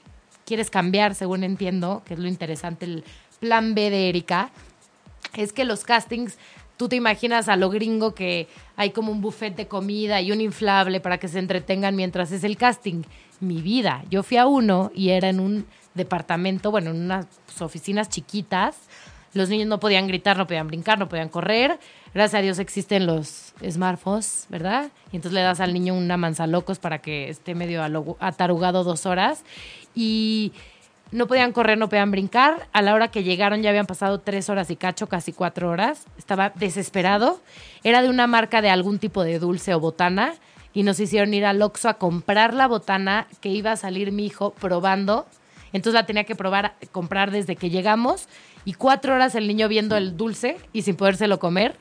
[0.44, 3.04] quieres cambiar, según entiendo, que es lo interesante, el
[3.38, 4.50] plan B de Erika,
[5.36, 6.36] es que los castings,
[6.76, 10.40] tú te imaginas a lo gringo que hay como un buffet de comida y un
[10.40, 13.04] inflable para que se entretengan mientras es el casting.
[13.38, 17.26] Mi vida, yo fui a uno y era en un departamento, bueno, en unas
[17.60, 18.76] oficinas chiquitas.
[19.32, 21.78] Los niños no podían gritar, no podían brincar, no podían correr.
[22.14, 24.90] Gracias a Dios existen los smartphones, ¿verdad?
[25.10, 27.82] Y entonces le das al niño una manzalocos para que esté medio
[28.20, 29.42] atarugado dos horas.
[29.92, 30.52] Y
[31.10, 32.68] no podían correr, no podían brincar.
[32.72, 36.06] A la hora que llegaron ya habían pasado tres horas y cacho, casi cuatro horas.
[36.16, 37.40] Estaba desesperado.
[37.82, 40.34] Era de una marca de algún tipo de dulce o botana.
[40.72, 44.26] Y nos hicieron ir al Oxxo a comprar la botana que iba a salir mi
[44.26, 45.26] hijo probando.
[45.74, 48.28] Entonces la tenía que probar, comprar desde que llegamos.
[48.64, 51.76] Y cuatro horas el niño viendo el dulce y sin podérselo comer.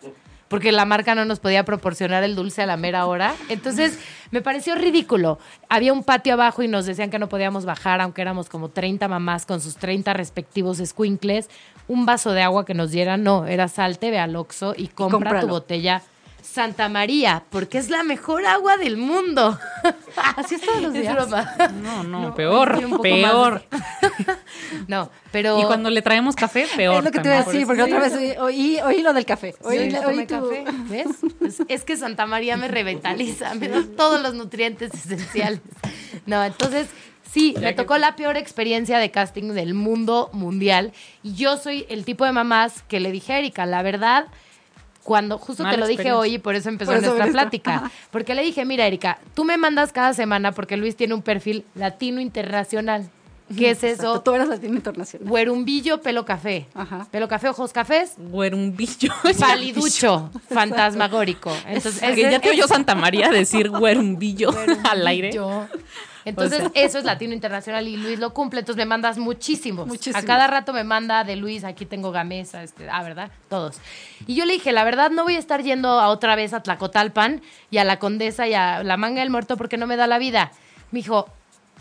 [0.50, 3.34] Porque la marca no nos podía proporcionar el dulce a la mera hora.
[3.50, 4.00] Entonces
[4.32, 5.40] me pareció ridículo.
[5.70, 9.08] Había un patio abajo y nos decían que no podíamos bajar, aunque éramos como 30
[9.08, 11.50] mamás con sus 30 respectivos squinkles.
[11.88, 15.40] Un vaso de agua que nos dieran, no, era salte, ve al Oxxo y compra
[15.40, 16.02] tu botella
[16.44, 19.58] Santa María, porque es la mejor agua del mundo.
[20.36, 21.16] Así es todos los Es días.
[21.16, 21.54] broma.
[21.82, 23.64] No, no, No, peor, peor.
[24.88, 25.60] No, pero...
[25.60, 26.98] Y cuando le traemos café, peor.
[27.00, 29.26] es lo que te iba a decir, porque otra vez oí, oí, oí lo del
[29.26, 29.54] café.
[29.54, 31.08] Sí, Oí, tomé tu- café, ¿ves?
[31.42, 35.62] Es, es que Santa María me revitaliza, me da todos los nutrientes esenciales.
[36.26, 36.88] No, entonces,
[37.32, 40.92] sí, me tocó la peor experiencia de casting del mundo mundial.
[41.24, 44.28] Y yo soy el tipo de mamás que le dije a Erika, la verdad,
[45.04, 47.76] cuando justo Mala te lo dije hoy y por eso empezó Por eso nuestra plática.
[47.76, 47.92] Ajá.
[48.12, 51.66] Porque le dije, mira, Erika, tú me mandas cada semana porque Luis tiene un perfil
[51.76, 53.10] latino internacional.
[53.58, 54.22] ¿Qué es Exacto, eso?
[54.22, 55.28] Tú eres latino internacional.
[55.28, 56.66] Güerumbillo, pelo café.
[56.74, 57.08] Ajá.
[57.12, 59.14] Pelo café, ojos cafés, Güerumbillo.
[59.40, 61.52] paliducho, fantasmagórico.
[61.68, 64.50] Entonces, Es ya te oyó Santa María decir güerumbillo
[64.90, 65.32] al aire.
[65.34, 65.68] Yo.
[66.26, 66.84] Entonces, O sea.
[66.84, 68.60] eso es Latino Internacional y Luis lo cumple.
[68.62, 69.88] Entonces, me mandas muchísimos.
[69.88, 70.24] Muchísimos.
[70.24, 73.32] A cada rato me manda de Luis, aquí tengo Gamesa, este, ah, ¿verdad?
[73.50, 73.78] Todos.
[74.28, 76.64] Y yo le dije, la verdad, no voy a estar yendo a otra vez a
[76.64, 80.08] Tlacotalpan y a la Condesa y a la Manga del Muerto porque no me da
[80.08, 80.52] la vida.
[80.92, 81.28] Me dijo,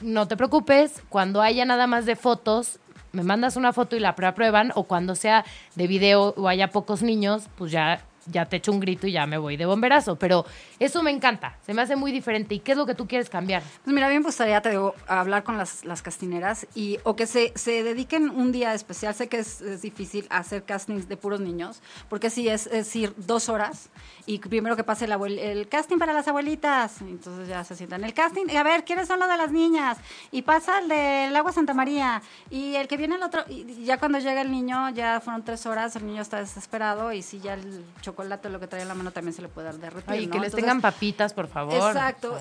[0.00, 2.78] no te preocupes, cuando haya nada más de fotos,
[3.12, 7.02] me mandas una foto y la aprueban, o cuando sea de video o haya pocos
[7.02, 10.16] niños, pues ya, ya te echo un grito y ya me voy de bomberazo.
[10.16, 10.44] Pero
[10.78, 12.54] eso me encanta, se me hace muy diferente.
[12.54, 13.62] ¿Y qué es lo que tú quieres cambiar?
[13.84, 17.16] Pues mira, a mí me gustaría, te digo, hablar con las, las castineras y o
[17.16, 19.14] que se, se dediquen un día especial.
[19.14, 23.14] Sé que es, es difícil hacer castings de puros niños, porque sí, es, es ir
[23.16, 23.88] dos horas
[24.26, 27.00] y primero que pase el, abuel- el casting para las abuelitas.
[27.00, 28.04] Entonces ya se sientan.
[28.04, 29.98] El casting, a ver, ¿quiénes son los de las niñas?
[30.30, 32.22] Y pasa el del agua Santa María.
[32.50, 35.66] Y el que viene el otro, y ya cuando llega el niño, ya fueron tres
[35.66, 38.94] horas, el niño está desesperado y sí, ya el chocolate lo que trae en la
[38.94, 40.10] mano también se le puede dar derretir.
[40.10, 40.32] Ay, ¿no?
[40.32, 41.74] que les Entonces, tengan papitas, por favor.
[41.74, 42.38] Exacto.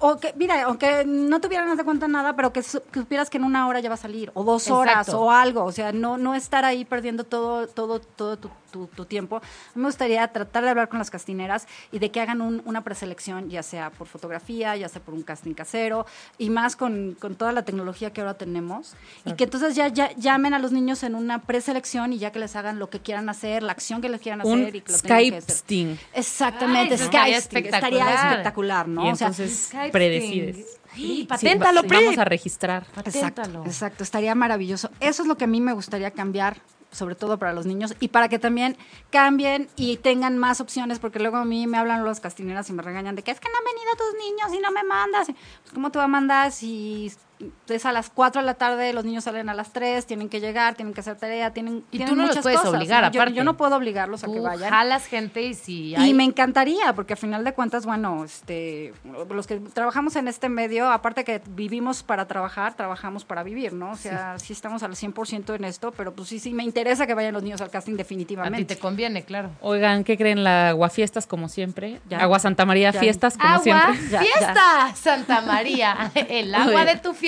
[0.00, 3.36] O que, mira, aunque no tuvieran de cuenta nada, pero que, su- que supieras que
[3.36, 5.20] en una hora ya va a salir, o dos horas, Exacto.
[5.20, 5.64] o algo.
[5.64, 9.40] O sea, no, no estar ahí perdiendo todo, todo, todo tu, tu- tu tiempo.
[9.74, 13.48] Me gustaría tratar de hablar con las castineras y de que hagan un- una preselección,
[13.50, 16.06] ya sea por fotografía, ya sea por un casting casero,
[16.38, 18.94] y más con, con toda la tecnología que ahora tenemos.
[19.24, 22.38] Y que entonces ya, ya llamen a los niños en una preselección y ya que
[22.38, 24.92] les hagan lo que quieran hacer, la acción que les quieran Un hacer y que
[24.92, 25.54] lo tengan que Skype hacer.
[25.56, 25.96] Sting.
[26.14, 28.88] Exactamente, Ay, Skype estaría Sting, estaría espectacular.
[28.88, 29.06] ¿no?
[29.06, 30.56] Y O sea, entonces Skype predecides.
[30.56, 30.64] Sí,
[30.94, 31.86] Sí, va- paténtalo, sí.
[31.88, 32.82] Vamos a registrar.
[33.04, 33.12] Exacto,
[33.42, 33.64] Paténtalo.
[33.66, 34.90] exacto, estaría maravilloso.
[35.00, 36.56] Eso es lo que a mí me gustaría cambiar,
[36.90, 38.76] sobre todo para los niños, y para que también
[39.10, 42.82] cambien y tengan más opciones, porque luego a mí me hablan los castineras y me
[42.82, 45.26] regañan de que es que no han venido tus niños y no me mandas.
[45.26, 47.12] Pues, ¿Cómo te va a mandar si
[47.68, 50.40] es a las 4 de la tarde, los niños salen a las 3, tienen que
[50.40, 53.04] llegar, tienen que hacer tarea, tienen, Y tienen tú no los muchas puedes cosas, obligar,
[53.04, 53.34] aparte.
[53.34, 54.70] Yo, no puedo obligarlos a que vayan.
[54.70, 58.92] jalas gente y si Y me encantaría, porque a final de cuentas, bueno, este,
[59.30, 63.92] los que trabajamos en este medio, aparte que vivimos para trabajar, trabajamos para vivir, ¿no?
[63.92, 67.14] O sea, sí, estamos al 100% en esto, pero pues sí, sí, me interesa que
[67.14, 68.64] vayan los niños al casting a ti definitivamente.
[68.64, 69.50] te conviene, claro.
[69.60, 70.42] Oigan, ¿qué creen?
[70.42, 72.00] La Aguafiestas, como siempre.
[72.08, 72.18] Ya.
[72.18, 73.00] Agua Santa María Ya.
[73.00, 74.10] Fiestas, como Agua, siempre.
[74.10, 77.27] Ya, fiesta, Santa María, el agua de tu fiesta.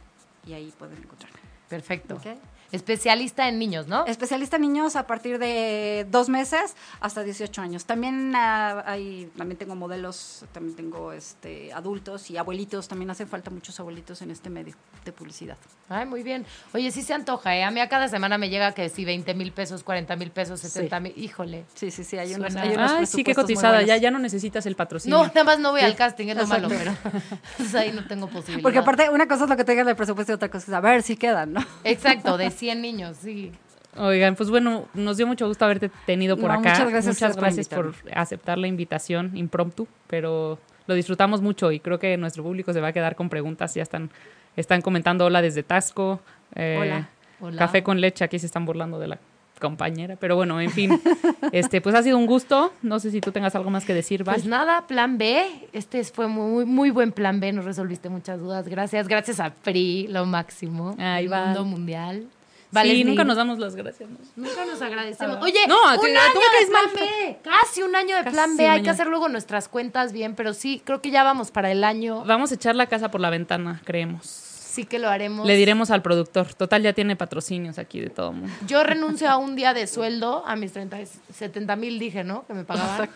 [0.46, 1.38] y ahí pueden encontrarme.
[1.68, 2.14] Perfecto.
[2.16, 2.26] Ok.
[2.70, 4.04] Especialista en niños, ¿no?
[4.06, 7.86] Especialista en niños a partir de dos meses hasta 18 años.
[7.86, 12.88] También ah, hay, también tengo modelos, también tengo este adultos y abuelitos.
[12.88, 15.56] También hacen falta muchos abuelitos en este medio de publicidad.
[15.88, 16.44] Ay, muy bien.
[16.74, 17.64] Oye, sí se antoja, ¿eh?
[17.64, 20.60] A mí a cada semana me llega que si 20 mil pesos, 40 mil pesos,
[20.60, 21.14] 60 mil.
[21.16, 21.64] Híjole.
[21.74, 23.82] Sí, sí, sí, hay unos, hay unos Ay, sí, qué cotizada.
[23.82, 25.16] Ya, ya no necesitas el patrocinio.
[25.16, 26.68] No, nada más no voy al casting, es lo Exacto.
[26.68, 27.20] malo, pero
[27.56, 28.62] pues ahí no tengo posibilidad.
[28.62, 30.80] Porque aparte, una cosa es lo que tengan de presupuesto y otra cosa es a
[30.80, 31.64] ver si quedan, ¿no?
[31.84, 33.52] Exacto, de 100 niños, sí.
[33.96, 36.70] Oigan, pues bueno, nos dio mucho gusto haberte tenido por No, acá.
[36.70, 41.98] muchas gracias por gracias por, aceptar la invitación impromptu, pero lo disfrutamos mucho y creo
[41.98, 43.74] que nuestro público se va a quedar con preguntas.
[43.74, 44.10] Ya están,
[44.56, 46.20] están comentando hola desde Tasco.
[46.54, 47.08] eh, Hola.
[47.40, 47.56] Hola.
[47.58, 49.18] Café con leche, aquí se están burlando de la
[49.60, 51.00] compañera, pero bueno, en fin,
[51.52, 52.72] este, pues ha sido un gusto.
[52.82, 54.36] No sé si tú tengas algo más que decir, Val.
[54.36, 55.44] Pues nada, plan B.
[55.72, 57.52] Este fue muy, muy buen plan B.
[57.52, 58.68] Nos resolviste muchas dudas.
[58.68, 59.08] Gracias.
[59.08, 60.94] Gracias a PRI, lo máximo.
[60.98, 61.46] El Val.
[61.46, 62.26] mundo mundial.
[62.70, 64.08] Sí, Vale, nunca nos damos las gracias.
[64.10, 64.18] ¿no?
[64.36, 65.36] Nunca nos agradecemos.
[65.38, 65.44] Ah.
[65.44, 66.94] Oye, No, un año de plan mal.
[66.94, 67.38] B.
[67.42, 68.68] Casi un año de Casi plan B.
[68.68, 71.84] Hay que hacer luego nuestras cuentas bien, pero sí, creo que ya vamos para el
[71.84, 72.24] año.
[72.24, 74.26] Vamos a echar la casa por la ventana, creemos.
[74.26, 75.46] Sí que lo haremos.
[75.46, 76.54] Le diremos al productor.
[76.54, 78.52] Total, ya tiene patrocinios aquí de todo mundo.
[78.66, 82.46] Yo renuncio a un día de sueldo, a mis 30, y 70 mil dije, ¿no?
[82.46, 83.08] Que me pagaban.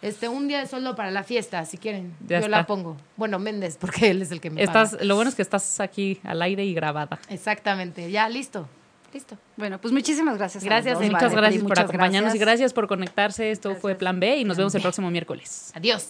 [0.00, 2.14] Este, un día de sueldo para la fiesta, si quieren.
[2.26, 2.48] Ya Yo está.
[2.58, 2.96] la pongo.
[3.16, 5.04] Bueno, Méndez, porque él es el que me Estás, paga.
[5.04, 7.18] lo bueno es que estás aquí al aire y grabada.
[7.30, 8.10] Exactamente.
[8.10, 8.68] Ya, listo.
[9.14, 9.38] Listo.
[9.56, 10.64] Bueno, pues muchísimas gracias.
[10.64, 11.06] Gracias, dos.
[11.06, 13.52] Muchas Vale, gracias por muchas acompañarnos y gracias por conectarse.
[13.52, 15.70] Esto fue Plan B y nos vemos el próximo miércoles.
[15.74, 16.08] Adiós.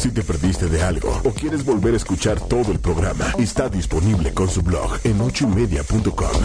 [0.00, 4.32] Si te perdiste de algo o quieres volver a escuchar todo el programa, está disponible
[4.32, 6.42] con su blog en ochoymedia.com.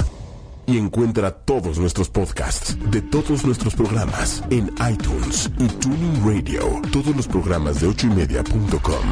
[0.66, 6.82] Y encuentra todos nuestros podcasts de todos nuestros programas en iTunes y Tuning Radio.
[6.92, 9.06] Todos los programas de ochoymedia.com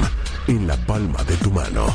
[0.48, 1.88] en la palma de tu mano.